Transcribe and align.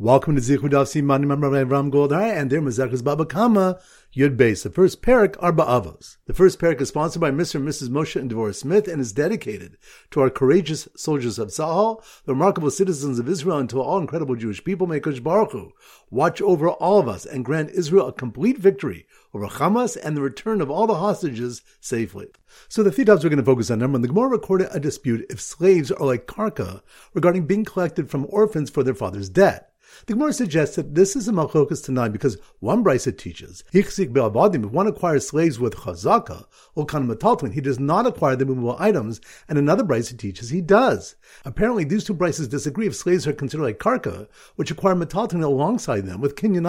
Welcome 0.00 0.36
to 0.36 0.40
Zichru 0.40 0.70
Daf 0.70 0.86
Siman 0.86 1.28
Ram 1.28 1.90
Goldhar 1.90 2.32
and 2.32 2.50
their 2.50 2.60
Mazakis 2.60 3.02
Baba 3.02 3.26
Kama 3.26 3.80
Yud 4.14 4.36
Beis. 4.36 4.62
The 4.62 4.70
first 4.70 5.02
parak 5.02 5.34
are 5.40 5.52
Avos. 5.52 6.18
The 6.26 6.34
first 6.34 6.60
parak 6.60 6.80
is 6.80 6.86
sponsored 6.90 7.20
by 7.20 7.32
Mr. 7.32 7.56
and 7.56 7.66
Mrs. 7.66 7.88
Moshe 7.88 8.14
and 8.14 8.30
Devorah 8.30 8.54
Smith 8.54 8.86
and 8.86 9.00
is 9.00 9.12
dedicated 9.12 9.76
to 10.12 10.20
our 10.20 10.30
courageous 10.30 10.86
soldiers 10.94 11.40
of 11.40 11.48
Tzahal, 11.48 12.00
the 12.26 12.32
remarkable 12.32 12.70
citizens 12.70 13.18
of 13.18 13.28
Israel, 13.28 13.58
and 13.58 13.68
to 13.70 13.80
all 13.80 13.98
incredible 13.98 14.36
Jewish 14.36 14.62
people. 14.62 14.86
May 14.86 15.00
Kosh 15.00 15.18
Baruch 15.18 15.50
Hu 15.50 15.72
watch 16.10 16.40
over 16.40 16.70
all 16.70 17.00
of 17.00 17.08
us 17.08 17.26
and 17.26 17.44
grant 17.44 17.70
Israel 17.70 18.06
a 18.06 18.12
complete 18.12 18.58
victory 18.58 19.04
over 19.34 19.48
Hamas 19.48 19.96
and 20.00 20.16
the 20.16 20.22
return 20.22 20.60
of 20.60 20.70
all 20.70 20.86
the 20.86 20.94
hostages 20.94 21.62
safely. 21.80 22.28
So 22.68 22.84
the 22.84 22.92
three 22.92 23.04
we're 23.04 23.16
going 23.16 23.38
to 23.38 23.42
focus 23.42 23.68
on. 23.68 23.80
Number 23.80 23.96
one, 23.96 24.02
the 24.02 24.08
Gemara 24.08 24.28
recorded 24.28 24.68
a 24.70 24.78
dispute 24.78 25.26
if 25.28 25.40
slaves 25.40 25.90
are 25.90 26.06
like 26.06 26.28
karka 26.28 26.82
regarding 27.14 27.46
being 27.46 27.64
collected 27.64 28.08
from 28.08 28.28
orphans 28.28 28.70
for 28.70 28.84
their 28.84 28.94
father's 28.94 29.28
debt. 29.28 29.72
The 30.06 30.14
Gemara 30.14 30.32
suggests 30.32 30.76
that 30.76 30.94
this 30.94 31.16
is 31.16 31.28
a 31.28 31.32
malchokas 31.32 31.84
tonight 31.84 32.10
because 32.10 32.38
one 32.60 32.84
brisa 32.84 33.16
teaches 33.16 33.64
hichzik 33.72 34.12
be'abadim. 34.12 34.66
If 34.66 34.70
one 34.70 34.86
acquires 34.86 35.26
slaves 35.26 35.58
with 35.58 35.76
chazaka 35.76 36.44
or 36.74 36.86
kan 36.86 37.08
he 37.52 37.60
does 37.60 37.78
not 37.78 38.06
acquire 38.06 38.36
the 38.36 38.46
movable 38.46 38.76
items, 38.78 39.20
and 39.48 39.58
another 39.58 39.84
brisa 39.84 40.16
teaches 40.16 40.50
he 40.50 40.60
does. 40.60 41.16
Apparently, 41.44 41.84
these 41.84 42.04
two 42.04 42.14
brises 42.14 42.48
disagree 42.48 42.86
if 42.86 42.94
slaves 42.94 43.26
are 43.26 43.32
considered 43.32 43.64
like 43.64 43.78
karka, 43.78 44.28
which 44.56 44.70
acquire 44.70 44.94
metalton 44.94 45.42
alongside 45.42 46.06
them 46.06 46.20
with 46.20 46.36
kinyan 46.36 46.66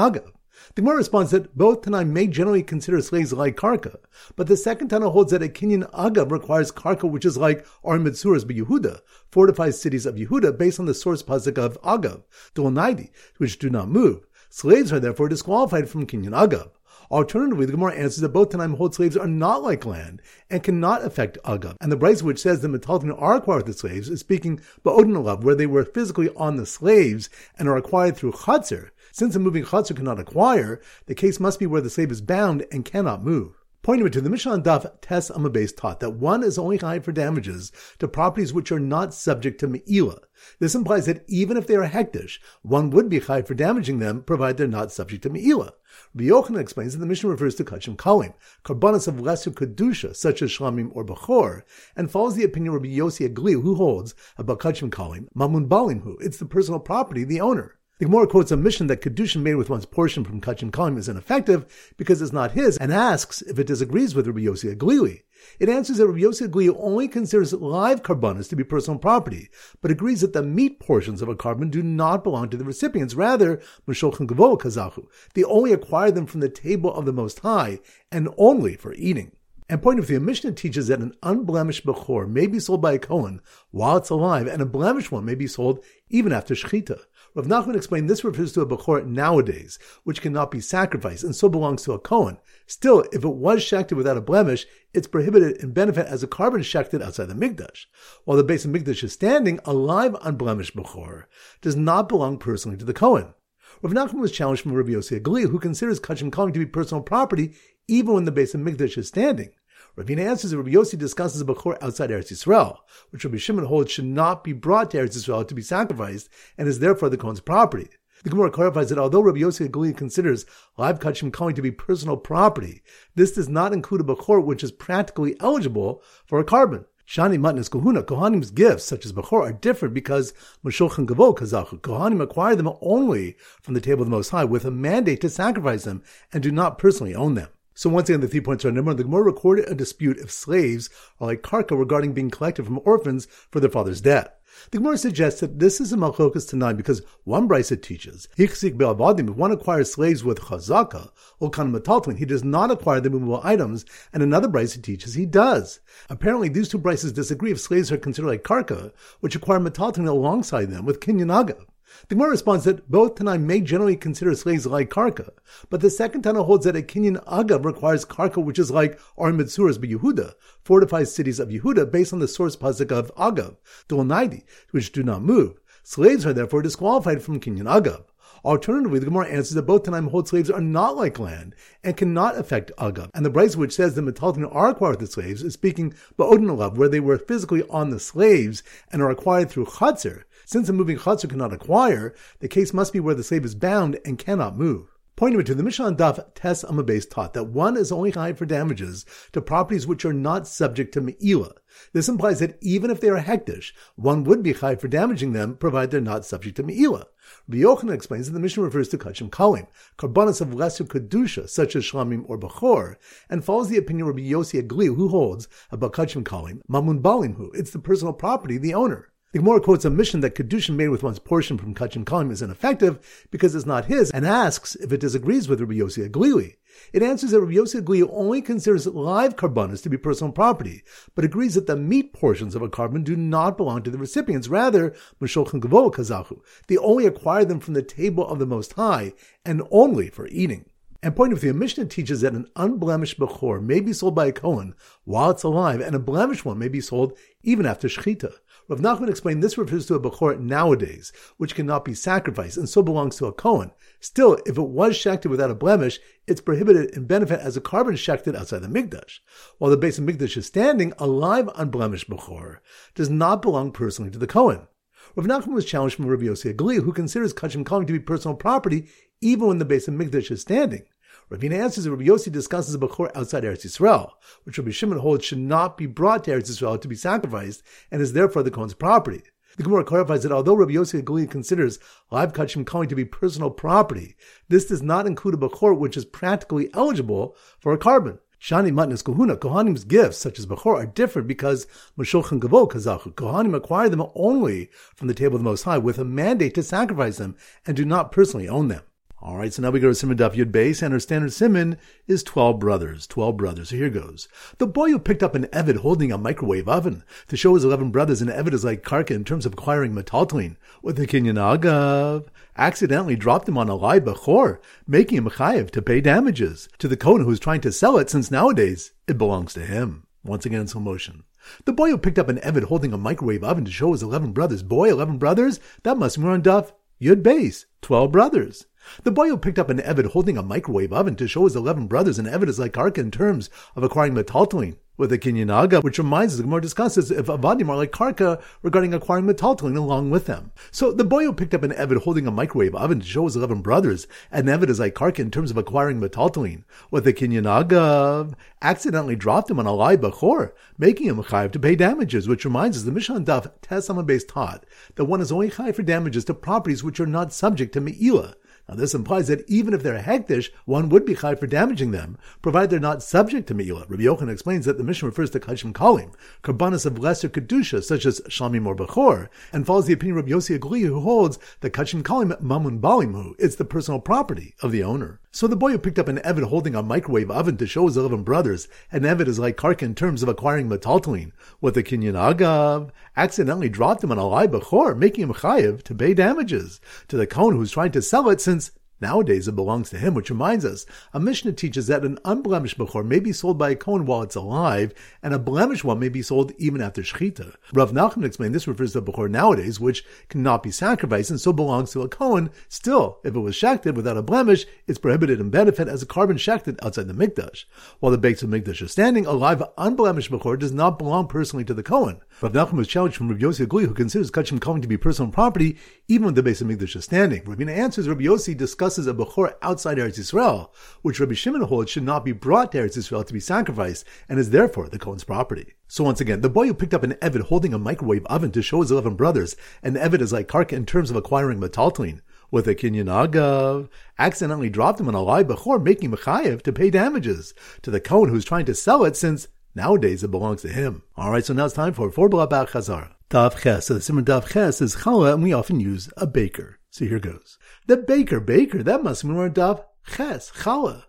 the 0.75 0.81
Gemara 0.81 0.97
responds 0.97 1.31
that 1.31 1.57
both 1.57 1.81
Tanai 1.81 2.03
may 2.03 2.27
generally 2.27 2.63
consider 2.63 3.01
slaves 3.01 3.33
like 3.33 3.57
karka, 3.57 3.97
but 4.35 4.47
the 4.47 4.55
second 4.57 4.89
Tana 4.89 5.09
holds 5.09 5.31
that 5.31 5.43
a 5.43 5.47
Kinyan 5.47 5.89
Agav 5.91 6.31
requires 6.31 6.71
karka, 6.71 7.09
which 7.09 7.25
is 7.25 7.37
like 7.37 7.65
Ar 7.83 7.97
Mitzuras 7.97 8.45
Yehuda, 8.45 9.01
fortified 9.31 9.75
cities 9.75 10.05
of 10.05 10.15
Yehuda, 10.15 10.57
based 10.57 10.79
on 10.79 10.85
the 10.85 10.93
source 10.93 11.23
pasuk 11.23 11.57
of 11.57 11.81
Agav, 11.81 12.23
Dulnaidi, 12.55 13.09
which 13.37 13.59
do 13.59 13.69
not 13.69 13.89
move. 13.89 14.25
Slaves 14.49 14.93
are 14.93 14.99
therefore 14.99 15.29
disqualified 15.29 15.89
from 15.89 16.05
Kinyan 16.05 16.31
Agav. 16.31 16.71
Alternatively, 17.11 17.65
the 17.65 17.71
Gemara 17.71 17.95
answers 17.95 18.21
that 18.21 18.29
both 18.29 18.49
Tanaim 18.49 18.77
hold 18.77 18.93
slaves 18.93 19.17
are 19.17 19.27
not 19.27 19.63
like 19.63 19.83
land 19.83 20.21
and 20.49 20.61
cannot 20.61 21.03
affect 21.03 21.39
Agav. 21.43 21.75
And 21.81 21.91
the 21.91 21.97
Brisa 21.97 22.21
which 22.21 22.39
says 22.39 22.61
the 22.61 22.67
Metalton 22.67 23.19
are 23.19 23.37
acquired 23.37 23.65
with 23.65 23.75
the 23.75 23.79
slaves 23.79 24.09
is 24.09 24.19
speaking 24.19 24.61
Ba'odin 24.85 25.43
where 25.43 25.55
they 25.55 25.65
were 25.65 25.83
physically 25.83 26.29
on 26.35 26.57
the 26.57 26.67
slaves 26.67 27.29
and 27.57 27.67
are 27.67 27.77
acquired 27.77 28.15
through 28.15 28.33
Chatzir, 28.33 28.91
since 29.11 29.35
a 29.35 29.39
moving 29.39 29.63
chatzar 29.63 29.95
cannot 29.95 30.19
acquire, 30.19 30.81
the 31.05 31.15
case 31.15 31.39
must 31.39 31.59
be 31.59 31.65
where 31.65 31.81
the 31.81 31.89
slave 31.89 32.11
is 32.11 32.21
bound 32.21 32.65
and 32.71 32.85
cannot 32.85 33.23
move. 33.23 33.59
Pointing 33.81 34.11
to 34.11 34.19
the 34.19 34.29
Mishnah 34.29 34.59
Daf 34.59 34.99
Tes 34.99 35.31
Amabase 35.31 35.75
taught 35.75 36.01
that 36.01 36.11
one 36.11 36.43
is 36.43 36.57
only 36.57 36.75
high 36.75 36.99
for 36.99 37.13
damages 37.13 37.71
to 37.99 38.09
properties 38.09 38.51
which 38.51 38.73
are 38.73 38.79
not 38.79 39.13
subject 39.13 39.57
to 39.61 39.67
Me'ila. 39.67 40.19
This 40.59 40.75
implies 40.75 41.05
that 41.05 41.23
even 41.29 41.55
if 41.55 41.65
they 41.65 41.77
are 41.77 41.87
hektish, 41.87 42.39
one 42.61 42.89
would 42.89 43.07
be 43.07 43.19
high 43.19 43.41
for 43.41 43.53
damaging 43.53 43.99
them, 43.99 44.21
provided 44.21 44.57
they're 44.57 44.67
not 44.67 44.91
subject 44.91 45.23
to 45.23 45.29
Me'ila. 45.29 45.71
Yochanan 46.15 46.59
explains 46.59 46.91
that 46.91 46.99
the 46.99 47.05
Mishnah 47.05 47.29
refers 47.29 47.55
to 47.55 47.63
Kodshim 47.63 47.95
Kalim, 47.95 48.33
karbanas 48.65 49.07
of 49.07 49.21
lesser 49.21 49.49
kedusha, 49.49 50.13
such 50.13 50.41
as 50.41 50.51
Shlamim 50.51 50.89
or 50.93 51.05
Bechor, 51.05 51.61
and 51.95 52.11
follows 52.11 52.35
the 52.35 52.43
opinion 52.43 52.75
of 52.75 52.81
Rabbi 52.81 52.93
Yossi 52.93 53.25
Agli, 53.25 53.53
who 53.53 53.75
holds 53.75 54.13
about 54.37 54.59
Kodshim 54.59 54.89
Kalim, 54.89 55.29
Mamun 55.33 55.69
Balim, 55.69 56.01
who 56.01 56.17
it's 56.17 56.37
the 56.37 56.45
personal 56.45 56.81
property 56.81 57.23
the 57.23 57.39
owner. 57.39 57.78
The 57.99 58.05
Gemara 58.05 58.27
quotes 58.27 58.49
a 58.49 58.55
Mishnah 58.55 58.87
that 58.87 59.01
Kedushin 59.01 59.41
made 59.41 59.55
with 59.55 59.69
one's 59.69 59.85
portion 59.85 60.23
from 60.23 60.39
Kodshim 60.39 60.71
Kalim 60.71 60.97
is 60.97 61.09
ineffective 61.09 61.65
because 61.97 62.21
it's 62.21 62.31
not 62.31 62.53
his 62.53 62.77
and 62.77 62.93
asks 62.93 63.41
if 63.41 63.59
it 63.59 63.67
disagrees 63.67 64.15
with 64.15 64.25
Rabbi 64.25 64.39
Yossi 64.39 64.73
HaGlili. 64.73 65.23
It 65.59 65.67
answers 65.67 65.97
that 65.97 66.07
Rabbi 66.07 66.21
Yossi 66.21 66.47
HaGlili 66.47 66.73
only 66.79 67.09
considers 67.09 67.51
live 67.51 68.01
korbanos 68.01 68.47
to 68.47 68.55
be 68.55 68.63
personal 68.63 68.99
property, 68.99 69.49
but 69.81 69.91
agrees 69.91 70.21
that 70.21 70.31
the 70.31 70.41
meat 70.41 70.79
portions 70.79 71.21
of 71.21 71.27
a 71.27 71.35
korban 71.35 71.69
do 71.69 71.83
not 71.83 72.23
belong 72.23 72.47
to 72.51 72.55
the 72.55 72.63
recipients. 72.63 73.15
Rather, 73.15 73.61
Meshochan 73.85 74.27
Gavo 74.27 74.57
Kazahu, 74.57 75.05
they 75.33 75.43
only 75.43 75.73
acquire 75.73 76.09
them 76.09 76.25
from 76.25 76.39
the 76.39 76.47
table 76.47 76.93
of 76.93 77.03
the 77.03 77.11
Most 77.11 77.39
High 77.39 77.79
and 78.13 78.29
only 78.37 78.77
for 78.77 78.93
eating. 78.93 79.33
And 79.67 79.83
point 79.83 79.99
of 79.99 80.07
view, 80.07 80.19
Mishnah 80.19 80.53
teaches 80.53 80.87
that 80.87 80.99
an 80.99 81.13
unblemished 81.21 81.85
Bechor 81.85 82.27
may 82.27 82.47
be 82.47 82.59
sold 82.59 82.81
by 82.81 82.93
a 82.93 82.99
Kohen 82.99 83.39
while 83.69 83.97
it's 83.97 84.09
alive, 84.09 84.47
and 84.47 84.61
a 84.61 84.65
blemished 84.65 85.11
one 85.11 85.25
may 85.25 85.35
be 85.35 85.45
sold 85.45 85.83
even 86.09 86.31
after 86.31 86.55
Shechita. 86.55 87.01
Rav 87.39 87.47
Nachman 87.47 87.77
explained 87.77 88.09
this 88.09 88.25
refers 88.25 88.51
to 88.51 88.59
a 88.59 88.65
Bechor 88.65 89.05
nowadays, 89.05 89.79
which 90.03 90.21
cannot 90.21 90.51
be 90.51 90.59
sacrificed 90.59 91.23
and 91.23 91.33
so 91.33 91.47
belongs 91.47 91.83
to 91.83 91.93
a 91.93 91.99
Kohen. 91.99 92.37
Still, 92.67 93.05
if 93.13 93.23
it 93.23 93.29
was 93.29 93.61
shechted 93.61 93.93
without 93.93 94.17
a 94.17 94.21
blemish, 94.21 94.67
it's 94.93 95.07
prohibited 95.07 95.55
in 95.63 95.71
benefit 95.71 96.05
as 96.07 96.21
a 96.21 96.27
korban 96.27 96.59
shechted 96.59 97.01
outside 97.01 97.27
the 97.27 97.33
Mikdash. 97.33 97.85
While 98.25 98.35
the 98.35 98.43
base 98.43 98.65
of 98.65 98.71
Mikdash 98.71 99.05
is 99.05 99.13
standing, 99.13 99.57
a 99.63 99.71
live 99.71 100.17
unblemished 100.21 100.75
Bechor 100.75 101.27
does 101.61 101.77
not 101.77 102.09
belong 102.09 102.39
personally 102.39 102.77
to 102.77 102.83
the 102.83 102.93
Kohen. 102.93 103.33
Rav 103.81 103.93
Nachman 103.93 104.19
was 104.19 104.33
challenged 104.33 104.63
from 104.63 104.73
Rabbi 104.73 104.89
Yossi 104.89 105.15
Agli, 105.15 105.43
who 105.43 105.59
considers 105.59 106.01
Kachim 106.01 106.33
Kohen 106.33 106.51
to 106.51 106.59
be 106.59 106.65
personal 106.65 107.01
property 107.01 107.53
even 107.87 108.15
when 108.15 108.25
the 108.25 108.33
base 108.33 108.53
of 108.53 108.59
Mikdash 108.59 108.97
is 108.97 109.07
standing. 109.07 109.51
Ravina 109.97 110.21
answers 110.21 110.51
that 110.51 110.57
Rabbi 110.57 110.71
Yossi 110.71 110.97
discusses 110.97 111.41
a 111.41 111.45
Bechor 111.45 111.77
outside 111.81 112.09
Eretz 112.09 112.31
Yisrael, 112.31 112.77
which 113.09 113.25
Rabbi 113.25 113.37
Shimon 113.37 113.65
holds 113.65 113.91
should 113.91 114.05
not 114.05 114.43
be 114.43 114.53
brought 114.53 114.91
to 114.91 114.97
Eretz 114.97 115.17
Yisrael 115.17 115.47
to 115.47 115.55
be 115.55 115.61
sacrificed 115.61 116.29
and 116.57 116.67
is 116.67 116.79
therefore 116.79 117.09
the 117.09 117.17
Kohen's 117.17 117.39
property. 117.39 117.89
The 118.23 118.29
Gemara 118.29 118.51
clarifies 118.51 118.89
that 118.89 118.97
although 118.97 119.21
Rabbi 119.21 119.39
Yossi 119.39 119.69
Galil 119.69 119.95
considers 119.95 120.45
live 120.77 120.99
kachim 120.99 121.31
calling 121.31 121.55
to 121.55 121.61
be 121.61 121.71
personal 121.71 122.17
property, 122.17 122.81
this 123.15 123.31
does 123.31 123.47
not 123.47 123.71
include 123.71 124.01
a 124.01 124.03
Bechor 124.03 124.43
which 124.43 124.63
is 124.63 124.71
practically 124.71 125.35
eligible 125.39 126.03
for 126.25 126.39
a 126.39 126.43
korban. 126.45 126.85
Shani 127.07 127.39
Matnas 127.39 127.69
Kohuna, 127.69 128.03
Kohanim's 128.03 128.51
gifts, 128.51 128.83
such 128.83 129.03
as 129.03 129.13
Bechor, 129.13 129.41
are 129.41 129.51
different 129.51 129.95
because 129.95 130.31
Mashochan 130.63 131.07
Gavo 131.07 131.35
Kazachu, 131.35 131.79
Kohanim 131.81 132.21
acquire 132.21 132.55
them 132.55 132.71
only 132.81 133.35
from 133.61 133.73
the 133.73 133.81
table 133.81 134.03
of 134.03 134.09
the 134.09 134.15
Most 134.15 134.29
High 134.29 134.45
with 134.45 134.63
a 134.63 134.69
mandate 134.69 135.21
to 135.21 135.29
sacrifice 135.29 135.85
them 135.85 136.03
and 136.31 136.43
do 136.43 136.51
not 136.51 136.77
personally 136.77 137.15
own 137.15 137.33
them. 137.33 137.47
So 137.73 137.89
once 137.89 138.09
again, 138.09 138.21
the 138.21 138.27
three 138.27 138.41
points 138.41 138.65
are 138.65 138.71
number 138.71 138.89
one. 138.89 138.97
The 138.97 139.03
Gemara 139.03 139.23
recorded 139.23 139.65
a 139.69 139.75
dispute 139.75 140.17
if 140.17 140.31
slaves 140.31 140.89
are 141.19 141.27
like 141.27 141.41
karka 141.41 141.77
regarding 141.77 142.13
being 142.13 142.29
collected 142.29 142.65
from 142.65 142.81
orphans 142.83 143.25
for 143.51 143.59
their 143.59 143.69
father's 143.69 144.01
death. 144.01 144.29
The 144.71 144.79
Gemara 144.79 144.97
suggests 144.97 145.39
that 145.39 145.59
this 145.59 145.79
is 145.79 145.93
a 145.93 145.95
malchokas 145.95 146.49
tonight 146.49 146.73
because 146.73 147.01
one 147.23 147.47
brisa 147.47 147.81
teaches 147.81 148.27
hichzik 148.37 148.77
be'avadim. 148.77 149.29
If 149.29 149.35
one 149.35 149.51
acquires 149.51 149.93
slaves 149.93 150.23
with 150.23 150.39
chazaka 150.39 151.11
or 151.39 151.49
kan 151.49 151.71
metalton, 151.71 152.17
he 152.17 152.25
does 152.25 152.43
not 152.43 152.71
acquire 152.71 152.99
the 152.99 153.09
movable 153.09 153.41
items, 153.43 153.85
and 154.11 154.21
another 154.21 154.47
brisa 154.47 154.81
teaches 154.81 155.13
he 155.13 155.25
does. 155.25 155.79
Apparently, 156.09 156.49
these 156.49 156.67
two 156.67 156.79
brises 156.79 157.13
disagree 157.13 157.51
if 157.51 157.61
slaves 157.61 157.91
are 157.91 157.97
considered 157.97 158.27
like 158.27 158.43
karka, 158.43 158.91
which 159.19 159.35
acquire 159.35 159.59
metalton 159.59 160.07
alongside 160.07 160.71
them 160.71 160.85
with 160.85 160.99
kinyanaga. 160.99 161.65
The 162.07 162.15
Gemara 162.15 162.31
responds 162.31 162.65
that 162.65 162.89
both 162.89 163.15
Tanai 163.15 163.37
may 163.37 163.61
generally 163.61 163.95
consider 163.95 164.35
slaves 164.35 164.65
like 164.65 164.89
karka, 164.89 165.31
but 165.69 165.81
the 165.81 165.89
second 165.89 166.21
Tana 166.21 166.43
holds 166.43 166.65
that 166.65 166.75
a 166.75 166.81
Kinyan 166.81 167.23
Agav 167.25 167.65
requires 167.65 168.05
karka, 168.05 168.43
which 168.43 168.59
is 168.59 168.71
like 168.71 168.99
Ar 169.17 169.31
Mitzuras 169.31 169.77
Yehuda, 169.77 170.33
fortified 170.63 171.07
cities 171.07 171.39
of 171.39 171.49
Yehuda, 171.49 171.91
based 171.91 172.13
on 172.13 172.19
the 172.19 172.27
source 172.27 172.55
pasuk 172.55 172.91
of 172.91 173.13
Agav, 173.15 173.57
Dulnaidi, 173.87 174.43
which 174.71 174.91
do 174.91 175.03
not 175.03 175.21
move. 175.21 175.59
Slaves 175.83 176.25
are 176.25 176.33
therefore 176.33 176.61
disqualified 176.61 177.21
from 177.21 177.39
Kinyan 177.39 177.63
Agav. 177.63 178.03
Alternatively, 178.45 178.99
the 178.99 179.05
Gemara 179.05 179.27
answers 179.27 179.55
that 179.55 179.63
both 179.63 179.83
Tanaim 179.83 180.11
hold 180.11 180.27
slaves 180.27 180.49
are 180.49 180.61
not 180.61 180.95
like 180.95 181.19
land 181.19 181.55
and 181.83 181.97
cannot 181.97 182.37
affect 182.37 182.71
Agav. 182.77 183.09
And 183.13 183.25
the 183.25 183.29
Brisa 183.29 183.57
which 183.57 183.75
says 183.75 183.95
the 183.95 184.01
Metalton 184.01 184.47
are 184.53 184.69
acquired 184.69 185.01
with 185.01 185.11
slaves 185.11 185.43
is 185.43 185.53
speaking 185.53 185.93
Ba'odin 186.17 186.75
where 186.77 186.89
they 186.89 186.99
were 186.99 187.17
physically 187.17 187.63
on 187.69 187.89
the 187.89 187.99
slaves 187.99 188.63
and 188.91 189.01
are 189.01 189.09
acquired 189.09 189.49
through 189.49 189.65
Chatzir, 189.65 190.23
since 190.49 190.67
a 190.67 190.73
moving 190.73 190.97
chatzar 190.97 191.29
cannot 191.29 191.53
acquire, 191.53 192.11
the 192.39 192.47
case 192.47 192.73
must 192.73 192.91
be 192.91 192.99
where 192.99 193.13
the 193.13 193.21
slave 193.21 193.45
is 193.45 193.53
bound 193.53 193.99
and 194.03 194.17
cannot 194.17 194.57
move. 194.57 194.97
Pointing 195.15 195.43
to 195.43 195.53
the 195.53 195.61
Mishnah 195.61 195.91
Daf 195.91 196.33
Tes 196.33 196.63
Amabase 196.63 197.07
taught 197.07 197.35
that 197.35 197.43
one 197.43 197.77
is 197.77 197.91
only 197.91 198.09
high 198.09 198.33
for 198.33 198.47
damages 198.47 199.05
to 199.33 199.43
properties 199.43 199.85
which 199.85 200.05
are 200.05 200.13
not 200.13 200.47
subject 200.47 200.91
to 200.95 201.01
Me'ila. 201.01 201.51
This 201.93 202.09
implies 202.09 202.39
that 202.39 202.57
even 202.61 202.89
if 202.89 202.99
they 202.99 203.09
are 203.09 203.21
hektish, 203.21 203.73
one 203.95 204.23
would 204.23 204.41
be 204.41 204.53
high 204.53 204.75
for 204.75 204.87
damaging 204.87 205.33
them, 205.33 205.55
provided 205.55 205.91
they're 205.91 206.01
not 206.01 206.25
subject 206.25 206.55
to 206.55 206.63
Me'ila. 206.63 207.05
Rabbi 207.47 207.93
explains 207.93 208.25
that 208.25 208.33
the 208.33 208.39
Mishnah 208.39 208.63
refers 208.63 208.89
to 208.89 208.97
Kodshim 208.97 209.29
Kalim, 209.29 209.67
karbanas 209.99 210.41
of 210.41 210.55
lesser 210.55 210.83
kedusha, 210.83 211.47
such 211.47 211.75
as 211.75 211.83
Shlamim 211.83 212.23
or 212.27 212.39
Bechor, 212.39 212.95
and 213.29 213.45
follows 213.45 213.69
the 213.69 213.77
opinion 213.77 214.07
of 214.07 214.15
Rabbi 214.15 214.27
Yossi 214.27 214.57
Agli, 214.57 214.87
who 214.87 215.09
holds 215.09 215.47
about 215.69 215.93
Kodshim 215.93 216.23
Kalim, 216.23 216.61
Mamun 216.67 217.03
Balimhu, 217.03 217.51
it's 217.53 217.69
the 217.69 217.77
personal 217.77 218.13
property 218.13 218.57
the 218.57 218.73
owner. 218.73 219.09
The 219.31 219.37
Gemara 219.37 219.61
quotes 219.61 219.85
a 219.85 219.91
Mishnah 219.91 220.21
that 220.21 220.33
Kedushin 220.33 220.75
made 220.75 220.87
with 220.87 221.03
one's 221.03 221.19
portion 221.19 221.59
from 221.59 221.75
Kodshim 221.75 222.03
Kalim 222.03 222.31
is 222.31 222.41
ineffective 222.41 223.27
because 223.29 223.53
it's 223.53 223.63
not 223.63 223.85
his 223.85 224.09
and 224.09 224.25
asks 224.25 224.73
if 224.73 224.91
it 224.91 225.01
disagrees 225.01 225.47
with 225.47 225.61
Rabbi 225.61 225.73
Yossi 225.73 226.09
HaGlili. 226.09 226.55
It 226.93 227.03
answers 227.03 227.29
that 227.29 227.39
Rabbi 227.39 227.53
Yossi 227.53 227.79
HaGlili 227.79 228.09
only 228.11 228.41
considers 228.41 228.87
live 228.87 229.35
korbanos 229.35 229.83
to 229.83 229.89
be 229.89 229.97
personal 229.97 230.33
property, 230.33 230.81
but 231.13 231.25
agrees 231.25 231.53
that 231.53 231.67
the 231.67 231.75
meat 231.75 232.11
portions 232.11 232.55
of 232.55 232.63
a 232.63 232.69
korban 232.69 233.03
do 233.03 233.15
not 233.15 233.55
belong 233.55 233.83
to 233.83 233.91
the 233.91 233.99
recipients. 233.99 234.47
Rather, 234.47 234.95
Meshochan 235.21 235.61
Gavo 235.61 235.93
Kazahu, 235.93 236.41
they 236.65 236.77
only 236.77 237.05
acquire 237.05 237.45
them 237.45 237.59
from 237.59 237.75
the 237.75 237.83
table 237.83 238.27
of 238.27 238.39
the 238.39 238.47
Most 238.47 238.73
High 238.73 239.13
and 239.45 239.61
only 239.69 240.09
for 240.09 240.25
eating. 240.29 240.65
And 241.01 241.15
point 241.15 241.31
of 241.31 241.39
view, 241.39 241.53
Mishnah 241.53 241.85
teaches 241.85 242.21
that 242.21 242.33
an 242.33 242.49
unblemished 242.57 243.19
Bechor 243.19 243.61
may 243.61 243.79
be 243.79 243.93
sold 243.93 244.15
by 244.15 244.25
a 244.25 244.31
Kohen 244.33 244.73
while 245.05 245.29
it's 245.29 245.43
alive, 245.43 245.79
and 245.79 245.95
a 245.95 245.99
blemished 245.99 246.43
one 246.43 246.57
may 246.57 246.67
be 246.67 246.81
sold 246.81 247.17
even 247.41 247.65
after 247.65 247.87
Shechita. 247.87 248.33
Rav 248.69 248.81
Nachman 248.81 249.09
explained 249.09 249.41
this 249.41 249.57
refers 249.57 249.87
to 249.87 249.95
a 249.95 249.99
Bechor 249.99 250.39
nowadays, 250.39 251.11
which 251.37 251.55
cannot 251.55 251.83
be 251.83 251.95
sacrificed 251.95 252.55
and 252.55 252.69
so 252.69 252.83
belongs 252.83 253.15
to 253.15 253.25
a 253.25 253.33
Kohen. 253.33 253.71
Still, 253.99 254.37
if 254.45 254.59
it 254.59 254.61
was 254.61 254.95
shechted 254.95 255.31
without 255.31 255.49
a 255.49 255.55
blemish, 255.55 255.99
it's 256.27 256.39
prohibited 256.39 256.91
in 256.91 257.07
benefit 257.07 257.39
as 257.39 257.57
a 257.57 257.61
korban 257.61 257.93
shechted 257.93 258.35
outside 258.35 258.61
the 258.61 258.67
Mikdash. 258.67 259.21
While 259.57 259.71
the 259.71 259.77
base 259.77 259.97
of 259.97 260.03
Mikdash 260.03 260.37
is 260.37 260.45
standing, 260.45 260.93
a 260.99 261.07
live 261.07 261.49
unblemished 261.55 262.11
Bechor 262.11 262.59
does 262.93 263.09
not 263.09 263.41
belong 263.41 263.71
personally 263.71 264.11
to 264.11 264.19
the 264.19 264.27
Kohen. 264.27 264.67
Rav 265.15 265.25
Nachman 265.25 265.55
was 265.55 265.65
challenged 265.65 265.95
from 265.95 266.05
Rabbi 266.05 266.25
Yossi 266.25 266.53
HaGlili, 266.53 266.83
who 266.83 266.93
considers 266.93 267.33
Kachim 267.33 267.65
Kohen 267.65 267.87
to 267.87 267.93
be 267.93 267.99
personal 267.99 268.37
property 268.37 268.87
even 269.19 269.47
when 269.47 269.57
the 269.57 269.65
base 269.65 269.87
of 269.87 269.95
Mikdash 269.95 270.29
is 270.29 270.41
standing. 270.41 270.83
Ravina 271.31 271.59
answers 271.59 271.83
that 271.83 271.91
Rabbi 271.91 272.05
Yossi 272.05 272.31
discusses 272.31 272.73
a 272.73 272.79
Bechor 272.79 273.11
outside 273.15 273.43
Eretz 273.43 273.63
Yisrael, 273.63 274.13
which 274.45 274.57
Rabbi 274.57 274.71
Shimon 274.71 274.97
holds 274.97 275.23
should 275.23 275.37
not 275.37 275.77
be 275.77 275.85
brought 275.85 276.23
to 276.23 276.31
Eretz 276.31 276.49
Yisrael 276.49 276.81
to 276.81 276.87
be 276.87 276.95
sacrificed 276.95 277.61
and 277.91 278.01
is 278.01 278.13
therefore 278.13 278.41
the 278.41 278.49
Kohen's 278.49 278.73
property. 278.73 279.21
The 279.57 279.63
Gemara 279.63 279.83
clarifies 279.83 280.23
that 280.23 280.31
although 280.31 280.55
Rabbi 280.55 280.71
Yossi 280.71 281.03
HaGlili 281.03 281.29
considers 281.29 281.77
live 282.09 282.33
kachim 282.33 282.65
kohen 282.65 282.87
to 282.87 282.95
be 282.95 283.05
personal 283.05 283.51
property, 283.51 284.15
this 284.47 284.65
does 284.65 284.81
not 284.81 285.05
include 285.05 285.35
a 285.35 285.37
Bechor 285.37 285.77
which 285.77 285.97
is 285.97 286.05
practically 286.05 286.73
eligible 286.73 287.35
for 287.59 287.73
a 287.73 287.77
korban. 287.77 288.17
Shani 288.41 288.71
matnas 288.71 289.03
kohuna, 289.03 289.37
Kohanim's 289.37 289.83
gifts, 289.83 290.17
such 290.17 290.39
as 290.39 290.47
Bechor, 290.47 290.75
are 290.75 290.85
different 290.85 291.27
because 291.27 291.67
Mashulchan 291.97 292.39
Gavo 292.39 292.71
Kazachu, 292.71 293.13
Kohanim 293.13 293.53
acquire 293.53 293.89
them 293.89 294.07
only 294.15 294.69
from 294.95 295.09
the 295.09 295.13
table 295.13 295.35
of 295.35 295.41
the 295.41 295.49
Most 295.49 295.63
High 295.63 295.77
with 295.77 295.99
a 295.99 296.05
mandate 296.05 296.55
to 296.55 296.63
sacrifice 296.63 297.17
them 297.17 297.35
and 297.67 297.75
do 297.75 297.83
not 297.83 298.13
personally 298.13 298.47
own 298.47 298.69
them. 298.69 298.81
All 299.21 299.35
right, 299.35 299.53
so 299.53 299.61
now 299.61 299.69
we 299.69 299.81
go 299.81 299.89
to 299.89 299.95
Simon 299.95 300.17
Daf 300.17 300.33
Yud 300.35 300.49
Beis, 300.49 300.81
and 300.81 300.93
our 300.93 300.99
standard 300.99 301.33
Simon 301.33 301.77
is 302.07 302.23
12 302.23 302.57
brothers. 302.57 303.05
12 303.05 303.35
brothers. 303.35 303.69
So 303.69 303.75
here 303.75 303.89
goes. 303.89 304.29
The 304.59 304.67
boy 304.67 304.91
who 304.91 304.99
picked 304.99 305.23
up 305.23 305.35
an 305.35 305.47
Evid 305.47 305.77
holding 305.77 306.13
a 306.13 306.17
microwave 306.17 306.69
oven 306.69 307.03
to 307.27 307.35
show 307.35 307.53
his 307.53 307.65
11 307.65 307.91
brothers 307.91 308.21
an 308.21 308.29
Evid 308.29 308.53
is 308.53 308.63
like 308.63 308.81
Karka 308.81 309.11
in 309.11 309.25
terms 309.25 309.45
of 309.45 309.51
acquiring 309.51 309.93
metaltlin 309.93 310.55
with 310.81 310.95
the 310.95 311.05
Kinyan 311.05 311.35
Agav, 311.35 312.27
accidentally 312.55 313.17
dropped 313.17 313.49
him 313.49 313.57
on 313.57 313.67
a 313.67 313.75
live 313.75 314.05
Bechor, 314.05 314.59
making 314.87 315.17
him 315.17 315.29
chayiv 315.29 315.69
to 315.71 315.81
pay 315.81 315.99
damages 315.99 316.69
to 316.77 316.87
the 316.87 316.95
Kohen 316.95 317.25
who's 317.25 317.41
trying 317.41 317.61
to 317.61 317.73
sell 317.73 317.97
it 317.97 318.09
since 318.09 318.31
nowadays 318.31 318.93
it 319.05 319.17
belongs 319.17 319.53
to 319.53 319.65
him. 319.65 320.07
Once 320.23 320.45
again 320.45 320.61
in 320.61 320.67
slow 320.67 320.79
motion. 320.79 321.25
The 321.65 321.73
boy 321.73 321.89
who 321.89 321.97
picked 321.97 322.19
up 322.19 322.29
an 322.29 322.37
Evid 322.37 322.63
holding 322.63 322.93
a 322.93 322.97
microwave 322.97 323.43
oven 323.43 323.65
to 323.65 323.71
show 323.71 323.91
his 323.91 324.03
11 324.03 324.31
brothers. 324.31 324.63
Boy, 324.63 324.89
11 324.89 325.17
brothers? 325.17 325.59
That 325.83 325.97
must 325.97 326.17
be 326.17 326.25
on 326.25 326.41
Daf 326.41 326.71
Yud 327.01 327.21
Beis. 327.21 327.65
12 327.81 328.11
brothers. 328.13 328.65
The 329.03 329.11
boy 329.11 329.27
who 329.27 329.37
picked 329.37 329.59
up 329.59 329.69
an 329.69 329.79
Evid 329.79 330.11
holding 330.11 330.37
a 330.37 330.43
microwave 330.43 330.93
oven 330.93 331.15
to 331.17 331.27
show 331.27 331.43
his 331.45 331.55
eleven 331.55 331.87
brothers 331.87 332.19
an 332.19 332.25
Evid 332.25 332.49
is 332.49 332.59
like 332.59 332.73
Arka 332.73 332.97
in 332.97 333.11
terms 333.11 333.49
of 333.75 333.83
acquiring 333.83 334.13
metaltlin 334.15 334.77
with 334.97 335.13
a 335.13 335.17
Kinyanaga, 335.17 335.81
which 335.81 335.97
reminds 335.97 336.33
us, 336.33 336.37
the 336.37 336.43
Gemara 336.43 336.59
discusses 336.59 337.09
if 337.09 337.27
Avadim 337.27 337.69
are 337.69 337.77
like 337.77 337.93
Karka 337.93 338.41
regarding 338.61 338.93
acquiring 338.93 339.25
metaltlin 339.25 339.77
along 339.77 340.09
with 340.09 340.25
them. 340.25 340.51
So 340.71 340.91
the 340.91 341.05
boy 341.05 341.23
who 341.23 341.31
picked 341.31 341.53
up 341.53 341.63
an 341.63 341.71
Evid 341.71 342.03
holding 342.03 342.27
a 342.27 342.31
microwave 342.31 342.75
oven 342.75 342.99
to 342.99 343.05
show 343.05 343.23
his 343.23 343.37
eleven 343.37 343.61
brothers 343.61 344.07
an 344.29 344.47
Evid 344.47 344.69
is 344.69 344.79
like 344.79 344.95
Karka 344.95 345.19
in 345.19 345.31
terms 345.31 345.51
of 345.51 345.57
acquiring 345.57 346.01
metaltlin 346.01 346.65
with 346.91 347.07
a 347.07 347.13
Kinyanaga 347.13 348.33
accidentally 348.61 349.15
dropped 349.15 349.49
him 349.49 349.59
on 349.59 349.65
a 349.65 349.73
live 349.73 350.01
Bechor, 350.01 350.51
making 350.77 351.07
him 351.07 351.23
chayiv 351.23 351.53
to 351.53 351.59
pay 351.59 351.75
damages, 351.75 352.27
which 352.27 352.43
reminds 352.43 352.77
us 352.77 352.83
the 352.83 352.91
Mishnah 352.91 353.21
Daf 353.21 353.51
Tesama 353.61 354.05
base 354.05 354.25
taught 354.25 354.65
that 354.95 355.05
one 355.05 355.21
is 355.21 355.31
only 355.31 355.49
chayiv 355.49 355.75
for 355.75 355.83
damages 355.83 356.25
to 356.25 356.33
properties 356.33 356.83
which 356.83 356.99
are 356.99 357.05
not 357.05 357.31
subject 357.31 357.71
to 357.73 357.79
Me'ilah. 357.79 358.33
Now, 358.69 358.75
this 358.75 358.93
implies 358.93 359.27
that 359.29 359.49
even 359.49 359.73
if 359.73 359.81
they're 359.81 359.99
hektish, 359.99 360.51
one 360.65 360.89
would 360.89 361.03
be 361.03 361.15
chai 361.15 361.33
for 361.33 361.47
damaging 361.47 361.89
them, 361.89 362.19
provided 362.43 362.69
they're 362.69 362.79
not 362.79 363.01
subject 363.01 363.47
to 363.47 363.55
me'ilah. 363.55 363.89
Rabbi 363.89 364.03
Yochanan 364.03 364.31
explains 364.31 364.65
that 364.65 364.77
the 364.77 364.83
Mishnah 364.83 365.07
refers 365.07 365.31
to 365.31 365.39
kodshim 365.39 365.73
kalim, 365.73 366.13
karbanas 366.43 366.85
of 366.85 366.99
lesser 366.99 367.29
kedusha, 367.29 367.83
such 367.83 368.05
as 368.05 368.21
shlamim 368.29 368.67
or 368.67 368.75
bechor, 368.75 369.27
and 369.51 369.65
follows 369.65 369.87
the 369.87 369.93
opinion 369.93 370.19
of 370.19 370.25
Rabbi 370.25 370.37
Yossi 370.37 370.53
Agli, 370.53 370.81
who 370.81 370.99
holds 370.99 371.39
that 371.61 371.73
kodshim 371.73 372.03
kalim 372.03 372.39
mamun 372.43 372.79
balimu, 372.79 373.33
it's 373.39 373.55
the 373.55 373.65
personal 373.65 373.99
property 373.99 374.53
of 374.61 374.71
the 374.71 374.83
owner. 374.83 375.18
So 375.31 375.45
the 375.45 375.55
boy 375.55 375.71
who 375.71 375.77
picked 375.77 375.99
up 375.99 376.07
an 376.07 376.17
Evid 376.17 376.45
holding 376.45 376.73
a 376.73 376.81
microwave 376.81 377.29
oven 377.29 377.55
to 377.57 377.67
show 377.67 377.85
his 377.85 377.95
eleven 377.95 378.23
brothers, 378.23 378.67
an 378.91 379.01
Evid 379.01 379.27
is 379.27 379.37
like 379.37 379.57
Karka 379.57 379.83
in 379.83 379.93
terms 379.93 380.23
of 380.23 380.29
acquiring 380.29 380.67
metaltlin, 380.67 381.33
with 381.61 381.77
a 381.77 381.83
Kinyan 381.83 382.15
Agav, 382.15 382.89
accidentally 383.15 383.69
dropped 383.69 384.03
him 384.03 384.11
on 384.11 384.17
a 384.17 384.27
live 384.27 384.49
Bechor, 384.49 384.97
making 384.97 385.25
him 385.25 385.33
chayiv 385.35 385.83
to 385.83 385.93
pay 385.93 386.15
damages 386.15 386.81
to 387.09 387.15
the 387.15 387.27
Kohen 387.27 387.55
who's 387.55 387.71
trying 387.71 387.91
to 387.91 388.01
sell 388.01 388.27
it 388.27 388.41
since 388.41 388.71
Nowadays 389.01 389.47
it 389.47 389.55
belongs 389.55 389.89
to 389.89 389.97
him, 389.97 390.13
which 390.13 390.29
reminds 390.29 390.65
us, 390.65 390.85
a 391.13 391.19
Mishnah 391.19 391.53
teaches 391.53 391.87
that 391.87 392.03
an 392.03 392.19
unblemished 392.25 392.77
Bechor 392.77 393.05
may 393.05 393.19
be 393.19 393.31
sold 393.31 393.57
by 393.57 393.69
a 393.69 393.75
Kohen 393.75 394.05
while 394.05 394.23
it's 394.23 394.35
alive, 394.35 394.93
and 395.23 395.33
a 395.33 395.39
blemished 395.39 395.83
one 395.83 395.99
may 395.99 396.09
be 396.09 396.21
sold 396.21 396.51
even 396.57 396.81
after 396.81 397.01
Shechita. 397.01 397.55
Rav 397.73 397.91
Nachman 397.91 398.25
explained 398.25 398.53
this 398.53 398.67
refers 398.67 398.93
to 398.93 399.01
Bechor 399.01 399.29
nowadays, 399.29 399.79
which 399.79 400.03
cannot 400.27 400.63
be 400.63 400.71
sacrificed 400.71 401.29
and 401.29 401.39
so 401.39 401.53
belongs 401.53 401.91
to 401.91 402.01
a 402.01 402.09
Kohen. 402.09 402.49
Still, 402.67 403.19
if 403.23 403.35
it 403.35 403.39
was 403.39 403.55
shechted 403.55 403.95
without 403.95 404.17
a 404.17 404.21
blemish, 404.21 404.65
it's 404.87 404.99
prohibited 404.99 405.39
in 405.39 405.49
benefit 405.49 405.87
as 405.87 406.03
a 406.03 406.05
korban 406.05 406.35
shechted 406.35 406.77
outside 406.83 407.07
the 407.07 407.13
Mikdash. 407.13 407.65
While 407.99 408.11
the 408.11 408.17
bakes 408.17 408.43
of 408.43 408.49
Mikdash 408.49 408.81
are 408.81 408.87
standing, 408.87 409.25
a 409.25 409.31
live 409.31 409.63
unblemished 409.77 410.31
Bechor 410.31 410.59
does 410.59 410.71
not 410.71 410.97
belong 410.97 411.27
personally 411.27 411.65
to 411.65 411.73
the 411.73 411.83
Kohen. 411.83 412.21
Rav 412.41 412.51
Nachman 412.51 412.77
was 412.77 412.87
challenged 412.87 413.17
from 413.17 413.29
Rav 413.29 413.39
Yossi 413.39 413.61
Agli, 413.61 413.85
who 413.85 413.93
considers 413.93 414.31
Kachim 414.31 414.59
Kohen 414.59 414.81
to 414.81 414.87
be 414.87 414.97
personal 414.97 415.31
property, 415.31 415.77
even 416.07 416.25
when 416.25 416.33
the 416.33 416.43
base 416.43 416.61
of 416.61 416.67
Mikdash 416.67 416.95
is 416.95 417.05
standing. 417.05 417.43
Ravina 417.43 417.75
answers, 417.75 418.07
Rabbi 418.07 418.23
Yossi 418.23 418.57
discusses 418.89 419.05
a 419.05 419.13
Bechor 419.13 419.53
outside 419.61 419.99
Eretz 419.99 420.17
Yisrael, 420.17 420.69
which 421.03 421.19
Rabbi 421.19 421.35
Shimon 421.35 421.61
holds 421.61 421.91
should 421.91 422.01
not 422.01 422.25
be 422.25 422.31
brought 422.31 422.71
to 422.71 422.79
Eretz 422.79 422.97
Yisrael 422.97 423.23
to 423.23 423.33
be 423.33 423.39
sacrificed, 423.39 424.03
and 424.27 424.39
is 424.39 424.49
therefore 424.49 424.89
the 424.89 424.97
Kohen's 424.97 425.23
property. 425.23 425.75
So 425.87 426.03
once 426.03 426.19
again, 426.19 426.41
the 426.41 426.49
boy 426.49 426.65
who 426.65 426.73
picked 426.73 426.95
up 426.95 427.03
an 427.03 427.13
Evid 427.21 427.41
holding 427.41 427.71
a 427.71 427.77
microwave 427.77 428.25
oven 428.25 428.51
to 428.51 428.63
show 428.63 428.81
his 428.81 428.89
eleven 428.89 429.13
brothers, 429.13 429.55
and 429.83 429.95
Evid 429.95 430.21
is 430.21 430.33
like 430.33 430.47
Karka 430.47 430.73
in 430.73 430.87
terms 430.87 431.11
of 431.11 431.15
acquiring 431.15 431.59
metaltlin, 431.59 432.21
with 432.49 432.67
a 432.67 432.73
kinyan 432.73 433.05
agav, 433.05 433.89
accidentally 434.17 434.71
dropped 434.71 434.99
him 434.99 435.07
on 435.07 435.13
a 435.13 435.21
live 435.21 435.45
Bechor, 435.45 435.83
making 435.83 436.09
Mechayev 436.09 436.63
to 436.63 436.73
pay 436.73 436.89
damages 436.89 437.53
to 437.83 437.91
the 437.91 437.99
Kohen 437.99 438.31
who's 438.31 438.45
trying 438.45 438.65
to 438.65 438.73
sell 438.73 439.05
it 439.05 439.15
since 439.15 439.49
Nowadays, 439.75 440.23
it 440.23 440.31
belongs 440.31 440.63
to 440.63 440.69
him. 440.69 441.03
All 441.15 441.29
right, 441.29 441.45
so 441.45 441.53
now 441.53 441.65
it's 441.65 441.75
time 441.75 441.93
for 441.93 442.11
four 442.11 442.27
Blabach 442.27 442.71
Chazara. 442.71 443.11
Dav 443.29 443.61
Ches. 443.61 443.85
So 443.85 443.93
the 443.93 444.01
Simon 444.01 444.23
Dav 444.23 444.49
Ches 444.49 444.81
is 444.81 444.95
challah, 444.95 445.35
and 445.35 445.43
we 445.43 445.53
often 445.53 445.79
use 445.79 446.09
a 446.17 446.25
baker. 446.25 446.79
So 446.89 447.05
here 447.05 447.19
goes. 447.19 447.59
The 447.89 447.97
baker, 447.97 448.39
baker, 448.39 448.83
that 448.83 449.03
must 449.03 449.25
mean 449.25 449.35
we're 449.35 449.49
Ches, 449.49 450.51
Chala. 450.51 451.05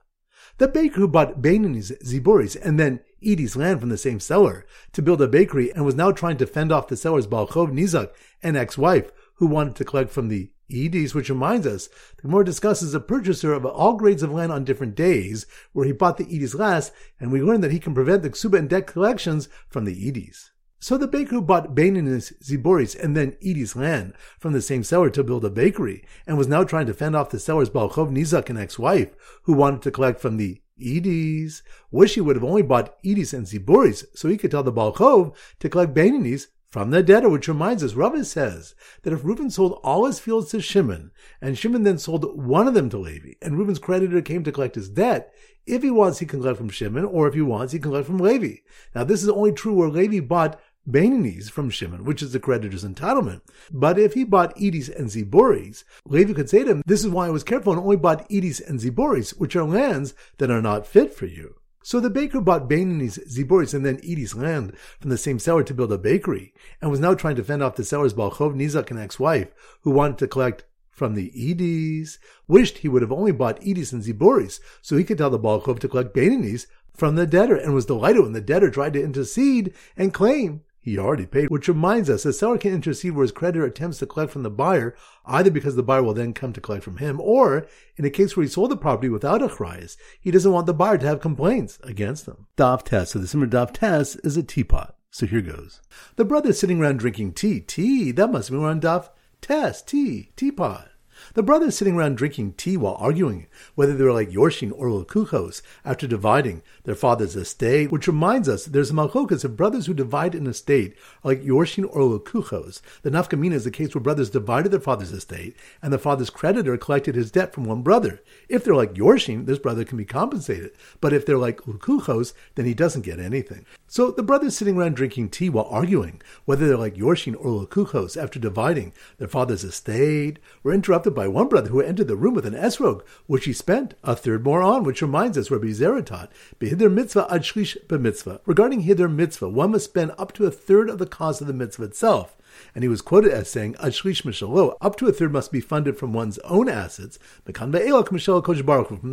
The 0.56 0.66
baker 0.66 1.00
who 1.00 1.08
bought 1.08 1.42
Benini's 1.42 1.92
Ziboris 2.02 2.56
and 2.56 2.80
then 2.80 3.00
Edie's 3.22 3.54
land 3.54 3.80
from 3.80 3.90
the 3.90 3.98
same 3.98 4.18
seller 4.18 4.64
to 4.94 5.02
build 5.02 5.20
a 5.20 5.28
bakery 5.28 5.70
and 5.74 5.84
was 5.84 5.94
now 5.94 6.10
trying 6.10 6.38
to 6.38 6.46
fend 6.46 6.72
off 6.72 6.88
the 6.88 6.96
seller's 6.96 7.26
Balchov 7.26 7.70
Nizak 7.70 8.12
and 8.42 8.56
ex-wife 8.56 9.12
who 9.34 9.46
wanted 9.46 9.76
to 9.76 9.84
collect 9.84 10.10
from 10.10 10.28
the 10.28 10.52
Edis, 10.70 11.14
which 11.14 11.28
reminds 11.28 11.66
us, 11.66 11.90
the 12.16 12.22
Gemara 12.22 12.46
discusses 12.46 12.94
a 12.94 13.00
purchaser 13.00 13.52
of 13.52 13.66
all 13.66 13.96
grades 13.96 14.22
of 14.22 14.32
land 14.32 14.50
on 14.50 14.64
different 14.64 14.94
days, 14.94 15.44
where 15.74 15.84
he 15.84 15.92
bought 15.92 16.16
the 16.16 16.24
Edis 16.24 16.54
last, 16.54 16.94
and 17.20 17.30
we 17.30 17.42
learned 17.42 17.62
that 17.62 17.72
he 17.72 17.78
can 17.78 17.92
prevent 17.92 18.22
the 18.22 18.30
Ksuba 18.30 18.58
and 18.58 18.70
debt 18.70 18.86
collections 18.86 19.50
from 19.68 19.84
the 19.84 20.10
Edis. 20.10 20.48
So 20.82 20.96
the 20.96 21.06
baker 21.06 21.36
who 21.36 21.42
bought 21.42 21.74
Bainin's 21.74 22.32
Ziboris 22.42 22.98
and 22.98 23.14
then 23.14 23.36
Edie's 23.42 23.76
land 23.76 24.14
from 24.38 24.54
the 24.54 24.62
same 24.62 24.82
seller 24.82 25.10
to 25.10 25.22
build 25.22 25.44
a 25.44 25.50
bakery, 25.50 26.02
and 26.26 26.38
was 26.38 26.48
now 26.48 26.64
trying 26.64 26.86
to 26.86 26.94
fend 26.94 27.14
off 27.14 27.28
the 27.28 27.38
seller's 27.38 27.68
Balchov 27.68 28.10
Nizak 28.10 28.48
and 28.48 28.58
ex-wife, 28.58 29.14
who 29.42 29.52
wanted 29.52 29.82
to 29.82 29.90
collect 29.90 30.20
from 30.20 30.38
the 30.38 30.62
Edis, 30.80 31.60
wish 31.90 32.14
he 32.14 32.22
would 32.22 32.36
have 32.36 32.44
only 32.44 32.62
bought 32.62 33.00
Edis 33.02 33.34
and 33.34 33.46
Ziboris, 33.46 34.04
so 34.14 34.28
he 34.28 34.38
could 34.38 34.50
tell 34.50 34.62
the 34.62 34.72
Balchov 34.72 35.36
to 35.58 35.68
collect 35.68 35.92
Baininis 35.92 36.46
from 36.70 36.90
the 36.90 37.02
debtor, 37.02 37.28
which 37.28 37.48
reminds 37.48 37.84
us, 37.84 37.94
Rava 37.94 38.24
says 38.24 38.74
that 39.02 39.12
if 39.12 39.24
Reuben 39.24 39.50
sold 39.50 39.80
all 39.82 40.06
his 40.06 40.18
fields 40.18 40.50
to 40.52 40.62
Shimon, 40.62 41.10
and 41.42 41.58
Shimon 41.58 41.82
then 41.82 41.98
sold 41.98 42.24
one 42.42 42.66
of 42.66 42.74
them 42.74 42.88
to 42.88 42.96
Levi, 42.96 43.32
and 43.42 43.58
Reuben's 43.58 43.80
creditor 43.80 44.22
came 44.22 44.44
to 44.44 44.52
collect 44.52 44.76
his 44.76 44.88
debt, 44.88 45.34
if 45.66 45.82
he 45.82 45.90
wants, 45.90 46.20
he 46.20 46.26
can 46.26 46.40
collect 46.40 46.56
from 46.56 46.70
Shimon, 46.70 47.04
or 47.04 47.28
if 47.28 47.34
he 47.34 47.42
wants, 47.42 47.72
he 47.72 47.78
can 47.78 47.90
collect 47.90 48.06
from 48.06 48.18
Levi. 48.18 48.60
Now, 48.94 49.04
this 49.04 49.22
is 49.22 49.28
only 49.28 49.52
true 49.52 49.74
where 49.74 49.88
Levi 49.88 50.20
bought 50.20 50.58
Baininis 50.88 51.50
from 51.50 51.70
Shimon, 51.70 52.04
which 52.04 52.22
is 52.22 52.32
the 52.32 52.40
creditor's 52.40 52.84
entitlement. 52.84 53.42
But 53.70 53.98
if 53.98 54.14
he 54.14 54.24
bought 54.24 54.56
Edis 54.56 54.88
and 54.88 55.08
Ziboris, 55.08 55.84
Levi 56.06 56.32
could 56.32 56.50
say 56.50 56.64
to 56.64 56.70
him, 56.70 56.82
this 56.86 57.04
is 57.04 57.10
why 57.10 57.26
I 57.26 57.30
was 57.30 57.44
careful 57.44 57.72
and 57.72 57.80
only 57.80 57.96
bought 57.96 58.28
Edis 58.28 58.66
and 58.66 58.80
Ziboris, 58.80 59.38
which 59.38 59.54
are 59.54 59.64
lands 59.64 60.14
that 60.38 60.50
are 60.50 60.62
not 60.62 60.86
fit 60.86 61.14
for 61.14 61.26
you. 61.26 61.56
So 61.82 61.98
the 61.98 62.10
baker 62.10 62.40
bought 62.40 62.68
Bainini's 62.68 63.18
Ziboris 63.18 63.72
and 63.72 63.86
then 63.86 63.98
Edie's 63.98 64.34
land 64.34 64.76
from 65.00 65.10
the 65.10 65.18
same 65.18 65.38
seller 65.38 65.62
to 65.64 65.74
build 65.74 65.92
a 65.92 65.98
bakery, 65.98 66.52
and 66.80 66.90
was 66.90 67.00
now 67.00 67.14
trying 67.14 67.36
to 67.36 67.44
fend 67.44 67.62
off 67.62 67.76
the 67.76 67.84
seller's 67.84 68.14
Balchov 68.14 68.54
Nizak 68.54 68.90
and 68.90 69.00
ex-wife, 69.00 69.48
who 69.82 69.90
wanted 69.90 70.18
to 70.18 70.28
collect 70.28 70.64
from 70.90 71.14
the 71.14 71.30
Edis, 71.30 72.18
wished 72.46 72.78
he 72.78 72.88
would 72.88 73.00
have 73.00 73.12
only 73.12 73.32
bought 73.32 73.60
Edis 73.60 73.92
and 73.92 74.02
Ziboris, 74.02 74.60
so 74.82 74.96
he 74.96 75.04
could 75.04 75.16
tell 75.16 75.30
the 75.30 75.38
Balchov 75.38 75.78
to 75.78 75.88
collect 75.88 76.14
Bainini's 76.14 76.66
from 76.92 77.14
the 77.16 77.26
debtor, 77.26 77.56
and 77.56 77.72
was 77.72 77.86
delighted 77.86 78.22
when 78.22 78.32
the 78.32 78.42
debtor 78.42 78.70
tried 78.70 78.92
to 78.92 79.02
intercede 79.02 79.72
and 79.96 80.12
claim 80.12 80.62
he 80.80 80.98
already 80.98 81.26
paid, 81.26 81.50
which 81.50 81.68
reminds 81.68 82.08
us 82.08 82.24
a 82.24 82.32
seller 82.32 82.58
can 82.58 82.72
intercede 82.72 83.12
where 83.12 83.24
his 83.24 83.32
creditor 83.32 83.64
attempts 83.64 83.98
to 83.98 84.06
collect 84.06 84.32
from 84.32 84.42
the 84.42 84.50
buyer, 84.50 84.94
either 85.26 85.50
because 85.50 85.76
the 85.76 85.82
buyer 85.82 86.02
will 86.02 86.14
then 86.14 86.32
come 86.32 86.52
to 86.52 86.60
collect 86.60 86.84
from 86.84 86.96
him, 86.96 87.20
or 87.20 87.66
in 87.96 88.04
a 88.04 88.10
case 88.10 88.36
where 88.36 88.44
he 88.44 88.50
sold 88.50 88.70
the 88.70 88.76
property 88.76 89.08
without 89.08 89.42
a 89.42 89.48
chrys, 89.48 89.96
he 90.20 90.30
doesn't 90.30 90.52
want 90.52 90.66
the 90.66 90.74
buyer 90.74 90.98
to 90.98 91.06
have 91.06 91.20
complaints 91.20 91.78
against 91.82 92.26
him. 92.26 92.46
Dav 92.56 92.84
test. 92.84 93.12
So 93.12 93.18
the 93.18 93.26
simmer 93.26 93.46
dav 93.46 93.72
test 93.72 94.18
is 94.24 94.36
a 94.36 94.42
teapot. 94.42 94.94
So 95.10 95.26
here 95.26 95.40
goes. 95.40 95.80
The 96.16 96.24
brothers 96.24 96.58
sitting 96.58 96.80
around 96.80 96.98
drinking 96.98 97.32
tea. 97.32 97.60
Tea, 97.60 98.12
that 98.12 98.30
must 98.30 98.50
be 98.50 98.56
around 98.56 98.82
Daf. 98.82 99.10
Test, 99.40 99.88
tea, 99.88 100.30
teapot. 100.36 100.88
The 101.34 101.42
brothers 101.42 101.76
sitting 101.76 101.96
around 101.96 102.16
drinking 102.16 102.54
tea 102.54 102.76
while 102.76 102.96
arguing 102.98 103.46
whether 103.74 103.94
they 103.94 104.04
were 104.04 104.12
like 104.12 104.30
Yorshin 104.30 104.72
or 104.74 104.88
Lukuchos 104.88 105.62
after 105.84 106.06
dividing 106.06 106.62
their 106.84 106.94
father's 106.94 107.36
estate, 107.36 107.90
which 107.90 108.06
reminds 108.06 108.48
us 108.48 108.64
there's 108.64 108.90
a 108.90 108.94
malchokas 108.94 109.44
of 109.44 109.56
brothers 109.56 109.86
who 109.86 109.94
divide 109.94 110.34
an 110.34 110.46
estate 110.46 110.94
are 111.24 111.32
like 111.32 111.42
Yorshin 111.42 111.84
or 111.84 112.02
Lukuchos. 112.02 112.80
The 113.02 113.10
nafkamina 113.10 113.52
is 113.52 113.64
the 113.64 113.70
case 113.70 113.94
where 113.94 114.02
brothers 114.02 114.30
divided 114.30 114.70
their 114.70 114.80
father's 114.80 115.12
estate 115.12 115.56
and 115.82 115.92
the 115.92 115.98
father's 115.98 116.30
creditor 116.30 116.76
collected 116.76 117.14
his 117.14 117.30
debt 117.30 117.52
from 117.52 117.64
one 117.64 117.82
brother. 117.82 118.22
If 118.48 118.64
they're 118.64 118.74
like 118.74 118.94
Yorshin, 118.94 119.46
this 119.46 119.58
brother 119.58 119.84
can 119.84 119.98
be 119.98 120.04
compensated, 120.04 120.72
but 121.00 121.12
if 121.12 121.26
they're 121.26 121.38
like 121.38 121.62
Lukuchos, 121.62 122.32
then 122.54 122.66
he 122.66 122.74
doesn't 122.74 123.02
get 123.02 123.18
anything. 123.20 123.66
So 123.86 124.10
the 124.10 124.22
brothers 124.22 124.56
sitting 124.56 124.76
around 124.76 124.96
drinking 124.96 125.30
tea 125.30 125.50
while 125.50 125.66
arguing 125.68 126.22
whether 126.44 126.66
they're 126.66 126.76
like 126.76 126.94
Yorshin 126.94 127.34
or 127.34 127.66
Lukuchos 127.66 128.20
after 128.20 128.38
dividing 128.38 128.92
their 129.18 129.28
father's 129.28 129.64
estate 129.64 130.38
were 130.62 130.72
interrupted 130.72 131.09
by 131.14 131.28
one 131.28 131.48
brother 131.48 131.70
who 131.70 131.80
entered 131.80 132.08
the 132.08 132.16
room 132.16 132.34
with 132.34 132.46
an 132.46 132.54
esrog, 132.54 133.02
which 133.26 133.44
he 133.44 133.52
spent 133.52 133.94
a 134.02 134.16
third 134.16 134.44
more 134.44 134.62
on, 134.62 134.84
which 134.84 135.02
reminds 135.02 135.36
us 135.36 135.50
Rabbi 135.50 135.68
Zera 135.68 136.04
taught, 136.04 136.30
Behider 136.58 136.92
mitzvah 136.92 137.26
ad 137.30 137.42
shlish 137.42 137.76
b'mitzvah. 137.86 138.40
Regarding 138.46 138.84
hider 138.84 139.08
mitzvah, 139.08 139.48
one 139.48 139.72
must 139.72 139.86
spend 139.86 140.12
up 140.18 140.32
to 140.32 140.46
a 140.46 140.50
third 140.50 140.88
of 140.88 140.98
the 140.98 141.06
cost 141.06 141.40
of 141.40 141.46
the 141.46 141.52
mitzvah 141.52 141.84
itself. 141.84 142.36
And 142.74 142.82
he 142.84 142.88
was 142.88 143.00
quoted 143.00 143.32
as 143.32 143.50
saying, 143.50 143.76
Ad 143.76 143.92
shlish 143.92 144.22
mishalo, 144.22 144.76
up 144.80 144.96
to 144.96 145.06
a 145.06 145.12
third 145.12 145.32
must 145.32 145.52
be 145.52 145.60
funded 145.60 145.96
from 145.96 146.12
one's 146.12 146.38
own 146.38 146.68
assets. 146.68 147.18
From 147.44 147.70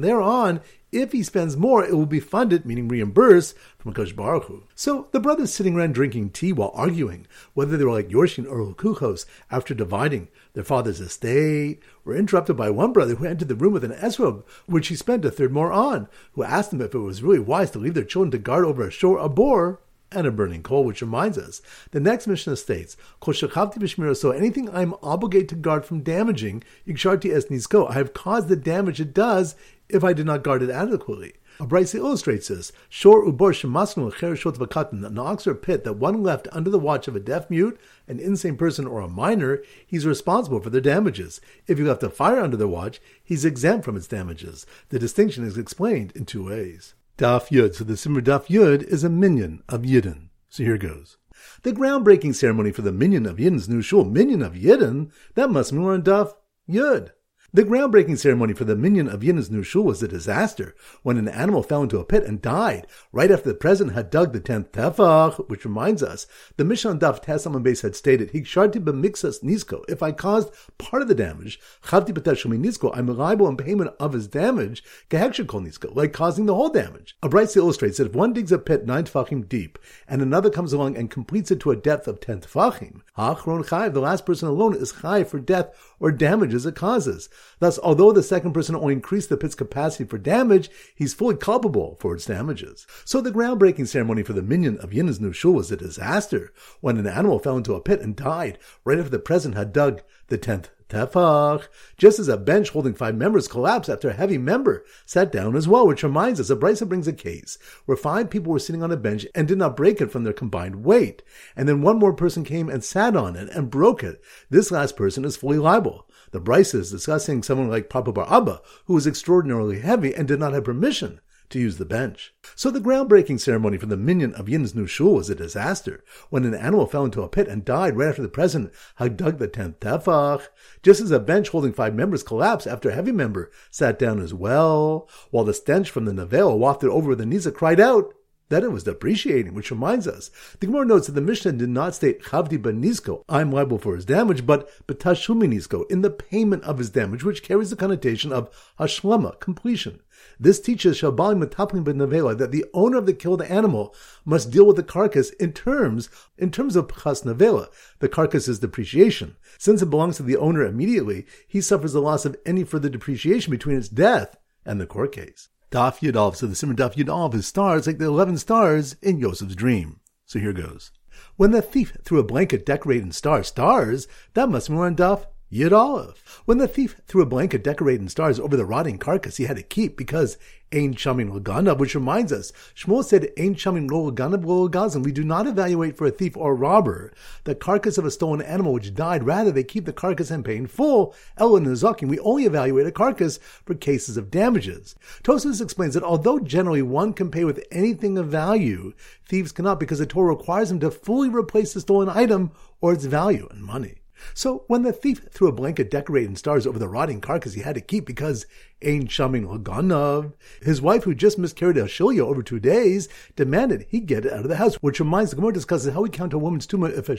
there 0.02 0.22
on, 0.22 0.62
if 0.92 1.12
he 1.12 1.22
spends 1.22 1.58
more, 1.58 1.84
it 1.84 1.94
will 1.94 2.06
be 2.06 2.22
funded, 2.22 2.66
meaning 2.66 2.88
reimbursed, 2.88 3.56
from 3.78 3.94
Kosh 3.94 4.14
Baruch 4.14 4.46
Hu. 4.46 4.64
So 4.74 5.08
the 5.12 5.20
brothers 5.20 5.54
sitting 5.54 5.76
around 5.76 5.94
drinking 5.94 6.30
tea 6.30 6.54
while 6.54 6.72
arguing 6.74 7.28
whether 7.54 7.76
they 7.76 7.84
were 7.84 7.92
like 7.92 8.10
Yorshin 8.10 8.50
or 8.50 8.60
Lukuchos 8.60 9.26
after 9.52 9.74
dividing 9.74 10.30
their 10.54 10.64
father's 10.64 11.02
estate 11.02 11.82
were 12.06 12.16
interrupted 12.16 12.56
by 12.56 12.70
one 12.70 12.94
brother 12.94 13.16
who 13.16 13.26
entered 13.26 13.50
the 13.50 13.56
room 13.56 13.74
with 13.74 13.84
an 13.84 13.92
esrog, 13.92 14.44
which 14.66 14.88
he 14.88 14.96
spent 14.96 15.26
a 15.26 15.32
third 15.32 15.52
more 15.52 15.74
on, 15.74 16.08
who 16.34 16.44
asked 16.44 16.72
them 16.72 16.82
if 16.82 16.96
it 16.96 17.00
was 17.00 17.22
really 17.22 17.40
wise 17.40 17.72
to 17.72 17.80
leave 17.80 17.94
their 17.94 18.04
children 18.04 18.32
to 18.32 18.38
guard 18.38 18.64
over 18.64 18.88
a 18.88 18.92
shore, 18.92 19.18
a 19.18 19.28
boar, 19.28 19.82
and 20.12 20.26
a 20.26 20.32
burning 20.32 20.64
coal, 20.64 20.84
which 20.86 21.02
reminds 21.02 21.38
us. 21.38 21.62
The 21.92 22.00
next 22.00 22.28
Mishnah 22.28 22.56
states, 22.56 22.96
So 23.22 24.32
anything 24.32 24.70
I'm 24.70 24.94
obligated 25.04 25.50
to 25.50 25.56
guard 25.56 25.86
from 25.86 26.02
damaging, 26.02 26.64
Yiksharti 26.88 27.34
es 27.34 27.68
I 27.74 27.94
have 27.94 28.14
caused 28.14 28.48
the 28.48 28.56
damage 28.56 29.02
it 29.02 29.14
does 29.14 29.56
if 29.90 30.04
I 30.04 30.14
did 30.14 30.26
not 30.26 30.44
guard 30.44 30.62
it 30.64 30.70
adequately. 30.70 31.34
A 31.60 31.66
Abraisa 31.66 31.96
illustrates 31.96 32.50
this. 32.50 32.72
Shor 32.88 33.26
ubor 33.26 33.52
shemasnu 33.52 34.14
shot 34.36 34.56
v'katan, 34.56 35.06
an 35.06 35.18
ox 35.18 35.48
or 35.48 35.56
pit 35.56 35.84
that 35.84 35.94
one 35.94 36.22
left 36.22 36.48
under 36.52 36.70
the 36.70 36.78
watch 36.78 37.08
of 37.08 37.16
a 37.16 37.20
deaf 37.20 37.50
mute, 37.50 37.80
an 38.08 38.20
insane 38.20 38.58
person, 38.58 38.86
or 38.86 39.02
a 39.02 39.08
minor, 39.08 39.64
he's 39.86 40.06
responsible 40.06 40.60
for 40.60 40.70
their 40.70 40.82
damages. 40.82 41.42
If 41.66 41.80
you 41.80 41.86
left 41.86 42.04
a 42.04 42.10
fire 42.10 42.40
under 42.40 42.58
the 42.58 42.68
watch, 42.68 43.02
he's 43.24 43.44
exempt 43.44 43.86
from 43.86 43.98
its 43.98 44.08
damages. 44.08 44.66
The 44.90 45.00
distinction 45.00 45.44
is 45.44 45.58
explained 45.58 46.12
in 46.16 46.26
two 46.26 46.46
ways. 46.46 46.94
Daf 47.18 47.48
Yud. 47.50 47.74
So 47.74 47.84
the 47.84 47.98
Simmer 47.98 48.22
Daf 48.22 48.46
Yud 48.48 48.84
is 48.84 49.04
a 49.04 49.10
minyan 49.10 49.64
of 49.68 49.82
Yidden. 49.82 50.30
So 50.50 50.64
here 50.64 50.78
goes. 50.78 51.18
The 51.64 51.74
groundbreaking 51.74 52.36
ceremony 52.36 52.72
for 52.72 52.84
the 52.84 52.92
minyan 52.92 53.26
of 53.26 53.38
Yidden's 53.38 53.68
new 53.68 53.82
shul, 53.82 54.06
minyan 54.06 54.44
of 54.44 54.54
Yidden, 54.54 55.12
that 55.34 55.50
must 55.50 55.72
be 55.72 55.80
on 55.80 56.04
Daf 56.04 56.34
Yud. 56.70 57.12
The 57.58 57.66
groundbreaking 57.66 58.20
ceremony 58.20 58.54
for 58.54 58.66
the 58.66 58.76
minyan 58.76 59.08
of 59.08 59.22
Yidden's 59.22 59.50
new 59.50 59.64
shul 59.64 59.82
was 59.82 60.04
a 60.04 60.08
disaster 60.08 60.76
when 61.02 61.18
an 61.18 61.28
animal 61.28 61.64
fell 61.64 61.82
into 61.82 61.98
a 61.98 62.06
pit 62.06 62.24
and 62.24 62.40
died 62.40 62.86
right 63.12 63.32
after 63.32 63.50
the 63.50 63.56
president 63.56 63.96
had 63.96 64.12
dug 64.12 64.32
the 64.32 64.40
tenth 64.40 64.74
tefach, 64.74 65.50
which 65.50 65.66
reminds 65.66 66.04
us 66.04 66.28
the 66.58 66.64
Mishnah 66.64 66.98
Daf 66.98 67.24
Tesam 67.24 67.64
base 67.64 67.82
had 67.82 67.96
stated, 67.96 68.32
"Hiksharti 68.32 68.80
b'mixas 68.80 69.44
nisko." 69.44 69.84
If 69.90 70.04
I 70.04 70.12
caused 70.12 70.54
part 70.78 71.02
of 71.02 71.08
the 71.08 71.16
damage, 71.16 71.60
chavti 71.84 72.10
b'tashumi 72.10 72.64
nisko, 72.64 72.92
I'm 72.94 73.08
liable 73.08 73.48
in 73.48 73.58
payment 73.58 73.90
of 74.00 74.14
his 74.14 74.28
damage, 74.28 74.84
kol 75.10 75.62
nisko, 75.62 75.96
like 75.96 76.14
causing 76.14 76.46
the 76.46 76.54
whole 76.54 76.70
damage. 76.70 77.18
A 77.24 77.28
bright 77.28 77.58
illustrates 77.58 77.98
that 77.98 78.06
if 78.06 78.14
one 78.14 78.34
digs 78.34 78.52
a 78.52 78.60
pit 78.60 78.86
nine 78.86 79.06
tefachim 79.06 79.50
deep 79.50 79.80
and 80.08 80.22
another 80.22 80.52
comes 80.52 80.74
along 80.74 80.96
and 80.96 81.10
completes 81.10 81.50
it 81.50 81.60
to 81.62 81.72
a 81.72 81.76
depth 81.76 82.08
of 82.08 82.20
ten 82.20 82.40
tefachim, 82.40 83.02
hachron 83.18 83.66
chayiv, 83.66 83.94
the 83.94 84.00
last 84.00 84.28
person 84.28 84.48
alone 84.48 84.76
is 84.76 84.94
chayiv 84.94 85.26
for 85.26 85.40
death 85.40 85.74
or 86.00 86.12
damages 86.12 86.66
it 86.66 86.76
causes. 86.76 87.30
Thus, 87.60 87.80
although 87.80 88.12
the 88.12 88.24
second 88.24 88.54
person 88.54 88.76
only 88.76 88.94
increased 88.94 89.30
the 89.30 89.38
pit's 89.38 89.56
capacity 89.56 90.04
for 90.06 90.18
damage, 90.18 90.70
he's 90.96 91.14
fully 91.14 91.36
culpable 91.36 91.98
for 92.00 92.16
its 92.16 92.26
damages. 92.26 92.86
So 93.06 93.22
the 93.22 93.32
groundbreaking 93.32 93.88
ceremony 93.88 94.24
for 94.24 94.34
the 94.34 94.42
minyan 94.42 94.78
of 94.78 94.92
Yinna's 94.92 95.20
new 95.20 95.34
shul 95.34 95.54
was 95.54 95.72
a 95.72 95.78
disaster 95.78 96.54
when 96.82 96.98
an 96.98 97.08
animal 97.08 97.40
fell 97.40 97.58
into 97.58 97.74
a 97.74 97.82
pit 97.82 98.02
and 98.02 98.16
died 98.16 98.58
right 98.86 99.00
after 99.00 99.10
the 99.10 99.20
president 99.20 99.58
had 99.58 99.74
dug 99.74 100.02
the 100.28 100.38
tenth 100.38 100.70
tefach. 100.90 101.68
Just 101.98 102.20
as 102.20 102.28
a 102.28 102.38
bench 102.38 102.70
holding 102.70 102.94
five 102.94 103.16
members 103.16 103.48
collapsed 103.48 103.90
after 103.90 104.10
a 104.10 104.14
heavy 104.14 104.38
member 104.38 104.86
sat 105.06 105.32
down 105.32 105.56
as 105.56 105.68
well, 105.68 105.88
which 105.88 106.04
reminds 106.04 106.40
us, 106.40 106.50
Abraisa 106.50 106.88
brings 106.88 107.08
a 107.08 107.14
case 107.14 107.58
where 107.86 107.98
five 107.98 108.30
people 108.30 108.52
were 108.52 108.60
sitting 108.60 108.84
on 108.84 108.92
a 108.92 108.98
bench 108.98 109.26
and 109.36 109.48
did 109.48 109.58
not 109.58 109.76
break 109.76 110.02
it 110.02 110.12
from 110.12 110.24
their 110.24 110.34
combined 110.34 110.84
weight. 110.84 111.24
And 111.56 111.68
then 111.68 111.82
one 111.82 112.00
more 112.00 112.14
person 112.14 112.44
came 112.44 112.70
and 112.70 112.84
sat 112.84 113.16
on 113.16 113.36
it 113.36 113.50
and 113.50 113.70
broke 113.70 114.04
it. 114.04 114.22
This 114.50 114.72
last 114.72 114.96
person 114.96 115.26
is 115.26 115.38
fully 115.38 115.58
liable. 115.58 116.08
The 116.32 116.42
Braisa 116.42 116.76
is 116.76 116.92
discussing 116.92 117.44
someone 117.44 117.70
like 117.70 117.90
Papa 117.90 118.12
Bar 118.12 118.28
Abba, 118.30 118.62
who 118.86 118.94
was 118.94 119.08
extraordinarily 119.08 119.80
heavy 119.80 120.14
and 120.14 120.28
did 120.28 120.40
not 120.40 120.54
have 120.54 120.66
permission 120.66 121.22
to 121.50 121.60
use 121.60 121.78
the 121.78 121.86
bench. 121.86 122.34
So 122.56 122.72
the 122.72 122.80
groundbreaking 122.80 123.40
ceremony 123.40 123.78
for 123.78 123.86
the 123.86 123.98
minyan 123.98 124.34
of 124.34 124.50
Yin's 124.50 124.76
new 124.76 124.88
shul 124.88 125.16
was 125.16 125.30
a 125.30 125.36
disaster 125.36 126.04
when 126.30 126.44
an 126.46 126.54
animal 126.54 126.86
fell 126.88 127.06
into 127.06 127.22
a 127.22 127.30
pit 127.30 127.48
and 127.48 127.64
died 127.64 127.96
right 127.96 128.10
after 128.10 128.22
the 128.22 128.28
president 128.28 128.74
had 128.96 129.18
dug 129.18 129.38
the 129.38 129.48
tenth 129.48 129.80
tefach, 129.80 130.48
just 130.84 131.02
as 131.02 131.12
a 131.12 131.20
bench 131.20 131.50
holding 131.50 131.74
five 131.74 131.96
members 131.96 132.24
collapsed 132.24 132.68
after 132.68 132.90
a 132.90 132.94
heavy 132.94 133.12
member 133.12 133.52
sat 133.70 133.98
down 133.98 134.20
as 134.20 134.34
well, 134.34 135.10
while 135.32 135.44
the 135.44 135.54
stench 135.54 135.90
from 135.90 136.06
the 136.06 136.14
navel 136.14 136.60
wafted 136.60 136.90
over 136.90 137.16
the 137.16 137.26
Nisa 137.26 137.52
cried 137.52 137.80
out, 137.80 138.14
that 138.50 138.64
it 138.64 138.72
was 138.72 138.84
depreciating, 138.84 139.54
which 139.54 139.72
reminds 139.72 140.08
us. 140.08 140.32
The 140.60 140.68
Gemara 140.68 140.86
notes 140.86 141.08
that 141.08 141.14
the 141.14 141.22
Mishnah 141.22 141.54
did 141.54 141.70
not 141.70 141.96
state 141.96 142.22
Chavdi 142.24 142.58
Benizko, 142.58 143.24
I'm 143.28 143.52
liable 143.52 143.78
for 143.78 143.96
his 143.96 144.06
damage, 144.06 144.46
but 144.46 144.70
Betashumi 144.88 145.48
in 145.90 146.02
the 146.02 146.10
payment 146.10 146.64
of 146.64 146.78
his 146.78 146.90
damage, 146.90 147.24
which 147.24 147.44
carries 147.44 147.70
the 147.70 147.76
connotation 147.76 148.32
of 148.32 148.50
Hashlama, 148.80 149.40
completion. 149.40 150.02
This 150.40 150.60
teaches 150.60 151.00
Shabali 151.00 151.40
Ben 151.84 151.98
Nevela 151.98 152.38
that 152.38 152.52
the 152.52 152.66
owner 152.74 152.98
of 152.98 153.06
the 153.06 153.14
killed 153.14 153.42
animal 153.44 153.94
must 154.26 154.52
deal 154.52 154.66
with 154.66 154.76
the 154.76 154.84
carcass 154.84 155.30
in 155.32 155.54
terms 155.54 156.10
in 156.38 156.52
terms 156.52 156.76
of 156.76 156.88
Pchas 156.88 157.24
Nevela. 157.24 157.68
The 158.00 158.10
carcass's 158.10 158.60
depreciation. 158.60 159.36
Since 159.58 159.82
it 159.82 159.90
belongs 159.90 160.18
to 160.18 160.24
the 160.24 160.38
owner 160.38 160.64
immediately, 160.64 161.26
he 161.48 161.62
suffers 161.62 161.94
the 161.94 162.02
loss 162.02 162.26
of 162.26 162.36
any 162.46 162.64
further 162.64 162.90
depreciation 162.90 163.52
between 163.52 163.78
its 163.78 163.90
death 163.90 164.38
and 164.66 164.80
the 164.80 164.86
court 164.86 165.12
case. 165.12 165.50
Daf 165.72 166.00
Yudalv. 166.00 166.36
So 166.36 166.48
the 166.48 166.56
Simmer 166.56 166.74
Daf 166.74 166.96
Yudalv 166.96 167.34
is 167.34 167.48
stars 167.48 167.88
like 167.88 167.98
the 167.98 168.06
11 168.06 168.38
stars 168.38 168.96
in 169.02 169.20
Yosef's 169.20 169.56
dream. 169.56 170.00
So 170.26 170.40
here 170.40 170.54
goes. 170.54 170.92
When 171.36 171.52
the 171.52 171.62
thief 171.62 171.96
threw 172.04 172.20
a 172.20 172.24
blanket 172.24 172.66
decorated 172.66 173.04
in 173.04 173.12
stars, 173.12 173.48
stars, 173.48 174.08
that 174.34 174.50
must 174.50 174.70
be 174.70 174.76
on 174.76 174.96
Daf 174.96 175.26
Aleph. 175.50 176.42
When 176.44 176.58
the 176.58 176.68
thief 176.68 177.00
threw 177.08 177.22
a 177.22 177.26
blanket 177.26 177.64
decorated 177.64 178.02
in 178.02 178.10
stars 178.10 178.38
over 178.38 178.58
the 178.58 178.66
rotting 178.66 178.98
carcass 178.98 179.38
he 179.38 179.46
had 179.46 179.56
to 179.56 179.64
keep 179.64 179.96
because 179.96 180.38
Ein 180.74 180.94
Shamin 180.94 181.32
Laganav, 181.32 181.78
which 181.78 181.96
reminds 181.96 182.34
us, 182.34 182.52
Shmuel 182.76 183.02
said 183.02 183.32
Ein 183.40 183.56
Shamin 183.56 183.90
Laganav 183.90 184.44
Lagazim. 184.44 185.06
We 185.06 185.14
do 185.14 185.24
not 185.24 185.48
evaluate 185.48 185.96
for 185.96 186.06
a 186.06 186.12
thief 186.12 186.36
or 186.36 186.52
a 186.52 186.56
robber 186.56 187.14
the 187.46 187.56
carcass 187.56 187.98
of 187.98 188.04
a 188.04 188.12
stolen 188.12 188.42
animal 188.42 188.74
which 188.74 188.94
died. 188.94 189.24
Rather, 189.24 189.50
they 189.50 189.64
keep 189.64 189.86
the 189.86 189.94
carcass 189.94 190.30
and 190.30 190.44
pay 190.44 190.58
in 190.58 190.68
full. 190.68 191.16
Ella 191.38 191.62
Nazakim. 191.62 192.10
We 192.10 192.20
only 192.20 192.44
evaluate 192.44 192.86
a 192.86 192.92
carcass 192.92 193.38
for 193.38 193.74
cases 193.74 194.18
of 194.18 194.30
damages. 194.30 194.96
Tosfos 195.24 195.62
explains 195.62 195.94
that 195.94 196.04
although 196.04 196.40
generally 196.40 196.82
one 196.82 197.14
can 197.14 197.32
pay 197.32 197.46
with 197.46 197.64
anything 197.72 198.18
of 198.18 198.28
value, 198.28 198.92
thieves 199.30 199.54
cannot 199.54 199.80
because 199.80 200.00
the 200.00 200.06
Torah 200.06 200.36
requires 200.36 200.68
them 200.68 200.82
to 200.82 200.92
fully 200.92 201.30
replace 201.30 201.74
the 201.74 201.80
stolen 201.80 202.10
item 202.10 202.52
or 202.82 202.92
its 202.92 203.06
value 203.06 203.48
in 203.50 203.62
money. 203.62 204.02
So 204.34 204.64
when 204.68 204.84
the 204.84 204.94
thief 204.94 205.22
threw 205.32 205.48
a 205.48 205.52
blanket 205.52 205.92
decorated 205.92 206.30
in 206.30 206.36
stars 206.36 206.66
over 206.66 206.80
the 206.80 206.88
rotting 206.88 207.22
carcass 207.22 207.54
he 207.54 207.62
had 207.62 207.76
to 207.76 207.82
keep 207.82 208.06
because 208.06 208.46
Ein 208.84 209.08
Shamin 209.08 209.46
Laganav, 209.46 210.34
his 210.62 210.82
wife 210.82 211.04
who 211.04 211.16
just 211.16 211.38
miscarried 211.38 211.78
a 211.78 211.88
over 212.26 212.44
two 212.44 212.60
days, 212.60 213.10
demanded 213.36 213.88
he 213.90 214.00
get 214.00 214.26
it 214.26 214.34
out 214.34 214.42
of 214.42 214.50
the 214.50 214.58
house, 214.58 214.76
which 214.76 215.00
reminds 215.00 215.32
the 215.32 215.36
Gemara 215.36 215.54
discusses 215.54 215.94
how 215.94 216.02
we 216.02 216.10
count 216.10 216.34
a 216.34 216.38
woman's 216.38 216.68
tumah 216.68 216.96
if 216.96 217.10
a 217.10 217.18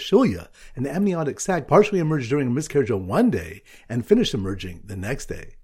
an 0.76 0.87
amniotic 0.87 1.40
sac, 1.40 1.67
partially 1.67 1.99
emerged 1.99 2.31
during 2.31 2.49
a 2.49 2.50
miscarriage 2.50 2.90
on 2.90 3.07
one 3.07 3.31
day 3.31 3.62
and 3.88 4.07
finished 4.07 4.35
emerging 4.35 4.83
the 4.85 4.97
next 4.97 5.26
day. 5.26 5.58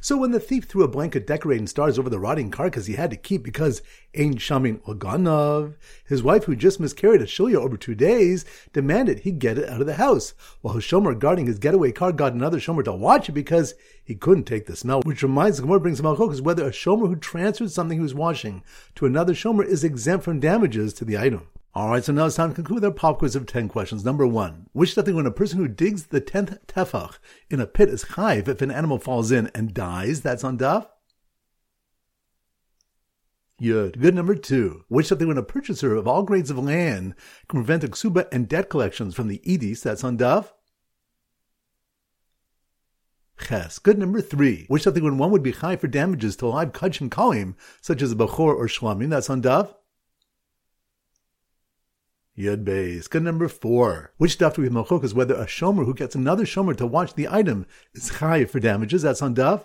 So 0.00 0.16
when 0.16 0.32
the 0.32 0.40
thief 0.40 0.64
threw 0.64 0.82
a 0.82 0.88
blanket 0.88 1.26
decorating 1.26 1.66
stars 1.66 1.98
over 1.98 2.10
the 2.10 2.18
rotting 2.18 2.50
carcass 2.50 2.86
he 2.86 2.94
had 2.94 3.10
to 3.10 3.16
keep 3.16 3.42
because 3.42 3.82
Ein 4.16 4.34
Shamin 4.34 4.80
Oganov, 4.82 5.74
his 6.04 6.22
wife 6.22 6.44
who 6.44 6.56
just 6.56 6.80
miscarried 6.80 7.22
a 7.22 7.26
Shilya 7.26 7.56
over 7.56 7.76
two 7.76 7.94
days, 7.94 8.44
demanded 8.72 9.20
he 9.20 9.30
get 9.30 9.58
it 9.58 9.68
out 9.68 9.80
of 9.80 9.86
the 9.86 9.94
house, 9.94 10.34
while 10.60 10.74
his 10.74 10.84
shomer 10.84 11.18
guarding 11.18 11.46
his 11.46 11.58
getaway 11.58 11.92
car 11.92 12.12
got 12.12 12.32
another 12.32 12.58
shomer 12.58 12.84
to 12.84 12.92
watch 12.92 13.28
it 13.28 13.32
because 13.32 13.74
he 14.02 14.14
couldn't 14.14 14.44
take 14.44 14.66
the 14.66 14.76
smell, 14.76 15.02
which 15.02 15.22
reminds 15.22 15.58
the 15.58 15.62
Gemara 15.62 15.80
brings 15.80 16.00
is 16.00 16.42
whether 16.42 16.66
a 16.66 16.70
shomer 16.70 17.08
who 17.08 17.16
transferred 17.16 17.70
something 17.70 17.98
he 17.98 18.02
was 18.02 18.14
washing 18.14 18.62
to 18.94 19.06
another 19.06 19.34
shomer 19.34 19.64
is 19.64 19.84
exempt 19.84 20.24
from 20.24 20.40
damages 20.40 20.92
to 20.94 21.04
the 21.04 21.18
item. 21.18 21.46
All 21.74 21.90
right, 21.90 22.02
so 22.02 22.12
now 22.12 22.26
it's 22.26 22.36
time 22.36 22.48
to 22.50 22.54
conclude 22.54 22.84
our 22.84 22.90
pop 22.90 23.18
quiz 23.18 23.36
of 23.36 23.46
10 23.46 23.68
questions. 23.68 24.04
Number 24.04 24.26
one, 24.26 24.66
which 24.72 24.94
does 24.94 25.12
when 25.12 25.26
a 25.26 25.30
person 25.30 25.58
who 25.58 25.68
digs 25.68 26.06
the 26.06 26.20
10th 26.20 26.58
tefach 26.66 27.18
in 27.50 27.60
a 27.60 27.66
pit 27.66 27.90
is 27.90 28.04
chayv 28.04 28.48
if 28.48 28.62
an 28.62 28.70
animal 28.70 28.98
falls 28.98 29.30
in 29.30 29.50
and 29.54 29.74
dies? 29.74 30.22
That's 30.22 30.44
on 30.44 30.58
daf. 30.58 30.86
Yud. 33.60 34.00
Good 34.00 34.14
number 34.14 34.34
two. 34.34 34.84
Which 34.88 35.08
does 35.08 35.18
when 35.18 35.36
a 35.36 35.42
purchaser 35.42 35.94
of 35.94 36.08
all 36.08 36.22
grades 36.22 36.50
of 36.50 36.58
land 36.58 37.14
can 37.48 37.60
prevent 37.60 37.84
a 37.84 37.88
ksuba 37.88 38.28
and 38.32 38.48
debt 38.48 38.70
collections 38.70 39.14
from 39.14 39.28
the 39.28 39.42
edis? 39.46 39.82
That's 39.82 40.04
on 40.04 40.16
daf. 40.16 40.52
Ches. 43.40 43.78
Good 43.78 43.98
number 43.98 44.20
three. 44.20 44.64
Which 44.68 44.82
something 44.82 45.04
when 45.04 45.18
one 45.18 45.30
would 45.32 45.42
be 45.42 45.52
high 45.52 45.76
for 45.76 45.86
damages 45.86 46.36
to 46.36 46.46
live 46.46 46.72
kodshim 46.72 47.08
kalim, 47.08 47.54
such 47.80 48.00
as 48.00 48.12
a 48.12 48.16
bachor 48.16 48.54
or 48.54 48.66
shlamim, 48.66 49.10
that's 49.10 49.30
on 49.30 49.42
daf. 49.42 49.74
Yud 52.38 52.64
Beis. 52.64 53.10
Good 53.10 53.24
number 53.24 53.48
four. 53.48 54.12
Which 54.16 54.38
daf 54.38 54.54
do 54.54 54.62
we 54.62 54.68
have 54.68 54.74
machok 54.74 55.02
is 55.02 55.12
whether 55.12 55.34
a 55.34 55.46
shomer 55.46 55.84
who 55.84 55.92
gets 55.92 56.14
another 56.14 56.44
shomer 56.44 56.76
to 56.76 56.86
watch 56.86 57.14
the 57.14 57.26
item 57.28 57.66
is 57.94 58.08
high 58.08 58.44
for 58.44 58.60
damages, 58.60 59.02
that's 59.02 59.22
on 59.22 59.34
daf. 59.34 59.64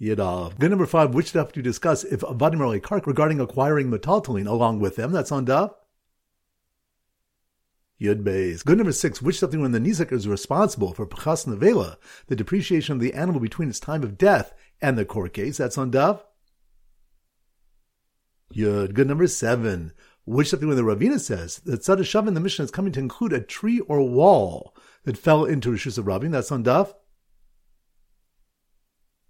Yadav. 0.00 0.58
Good 0.58 0.70
number 0.70 0.84
five. 0.84 1.14
Which 1.14 1.32
daf 1.32 1.52
do 1.52 1.60
you 1.60 1.64
discuss 1.64 2.04
if 2.04 2.20
avadim 2.20 2.80
kark 2.82 3.06
regarding 3.06 3.40
acquiring 3.40 3.90
metaltalin 3.90 4.46
along 4.46 4.80
with 4.80 4.96
them, 4.96 5.10
that's 5.10 5.32
on 5.32 5.46
daf. 5.46 5.72
Yud 7.98 8.22
Beis. 8.22 8.64
Good 8.64 8.76
number 8.76 8.92
six, 8.92 9.22
which 9.22 9.38
something 9.38 9.62
when 9.62 9.72
the 9.72 9.78
Nizak 9.78 10.12
is 10.12 10.26
responsible 10.26 10.92
for 10.92 11.06
Pachas 11.06 11.46
Nevela, 11.46 11.96
the 12.26 12.34
depreciation 12.34 12.94
of 12.94 13.00
the 13.00 13.14
animal 13.14 13.40
between 13.40 13.68
its 13.68 13.78
time 13.78 14.02
of 14.02 14.18
death 14.18 14.52
and 14.82 14.98
the 14.98 15.04
court 15.04 15.32
case. 15.32 15.56
That's 15.56 15.78
on 15.78 15.92
Dav. 15.92 16.24
Yud. 18.54 18.92
Good 18.92 19.06
number 19.06 19.28
seven, 19.28 19.92
which 20.24 20.48
something 20.48 20.68
when 20.68 20.76
the 20.76 20.82
Ravina 20.82 21.20
says 21.20 21.58
that 21.64 21.80
Tzadashav 21.80 22.28
in 22.28 22.34
the 22.34 22.40
Mishnah 22.40 22.64
is 22.66 22.70
coming 22.70 22.92
to 22.92 23.00
include 23.00 23.32
a 23.32 23.40
tree 23.40 23.80
or 23.80 24.02
wall 24.02 24.74
that 25.04 25.18
fell 25.18 25.44
into 25.44 25.70
Rishus 25.70 25.98
of 25.98 26.06
Rabin. 26.06 26.30
That's 26.30 26.52
on 26.52 26.62
Dav. 26.62 26.94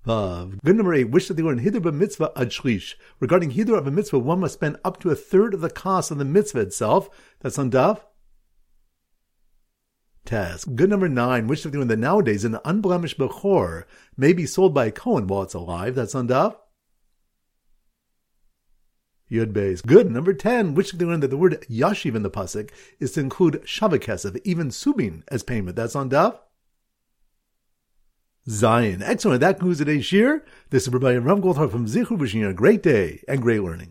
Vav. 0.07 0.59
Good 0.65 0.77
number 0.77 0.95
eight, 0.95 1.11
which 1.11 1.29
that 1.29 1.35
they 1.35 1.43
were 1.43 1.53
in 1.53 1.61
Hidr 1.61 1.93
mitzvah 1.93 2.33
ad 2.37 2.51
shlish. 2.51 2.95
Regarding 3.21 3.53
Hidr 3.53 3.79
of 3.79 3.87
a 3.87 3.91
mitzvah, 3.91 4.19
one 4.19 4.41
must 4.41 4.55
spend 4.55 4.77
up 4.85 5.01
to 5.01 5.11
a 5.11 5.15
third 5.15 5.55
of 5.55 5.61
the 5.61 5.71
cost 5.71 6.11
of 6.11 6.19
the 6.19 6.25
mitzvah 6.25 6.61
itself. 6.61 7.09
That's 7.41 7.59
on 7.59 7.71
Dav 7.71 8.05
task. 10.25 10.69
Good 10.75 10.91
number 10.91 11.09
nine, 11.09 11.47
which 11.47 11.65
of 11.65 11.73
the 11.73 11.79
one 11.79 11.89
that 11.89 11.99
nowadays 11.99 12.45
an 12.45 12.59
unblemished 12.65 13.19
Bechor 13.19 13.85
may 14.17 14.33
be 14.33 14.47
sold 14.47 14.75
by 14.75 14.87
a 14.87 14.91
Cohen 14.91 15.27
while 15.27 15.43
it's 15.43 15.55
alive. 15.55 15.95
That's 15.95 16.15
on 16.15 16.27
Dav. 16.27 16.57
Yud 19.33 19.53
Beis. 19.53 19.85
Good. 19.85 20.11
Number 20.11 20.35
10, 20.35 20.75
which 20.75 20.93
they 20.93 21.05
learn 21.05 21.21
that 21.21 21.29
the 21.29 21.37
word 21.39 21.65
Yashiv 21.71 22.15
in 22.15 22.23
the 22.23 22.31
Pasuk 22.31 22.71
is 23.01 23.13
to 23.13 23.21
include 23.21 23.63
Shavakesef, 23.65 24.39
even 24.45 24.69
Subin, 24.69 25.23
as 25.29 25.43
payment. 25.43 25.75
That's 25.75 25.97
on 25.97 26.11
Dav. 26.11 26.39
Zion. 28.49 29.03
Excellent. 29.03 29.41
That 29.41 29.59
concludes 29.59 29.79
today's 29.79 30.05
shir. 30.05 30.45
This 30.71 30.87
is 30.87 30.93
Rabbi 30.93 31.17
Ram 31.17 31.41
Goldhar 31.41 31.71
from 31.71 31.87
Zichru 31.87 32.19
wishing 32.19 32.41
you 32.41 32.49
a 32.49 32.55
great 32.55 32.83
day 32.83 33.23
and 33.27 33.41
great 33.41 33.63
learning. 33.63 33.91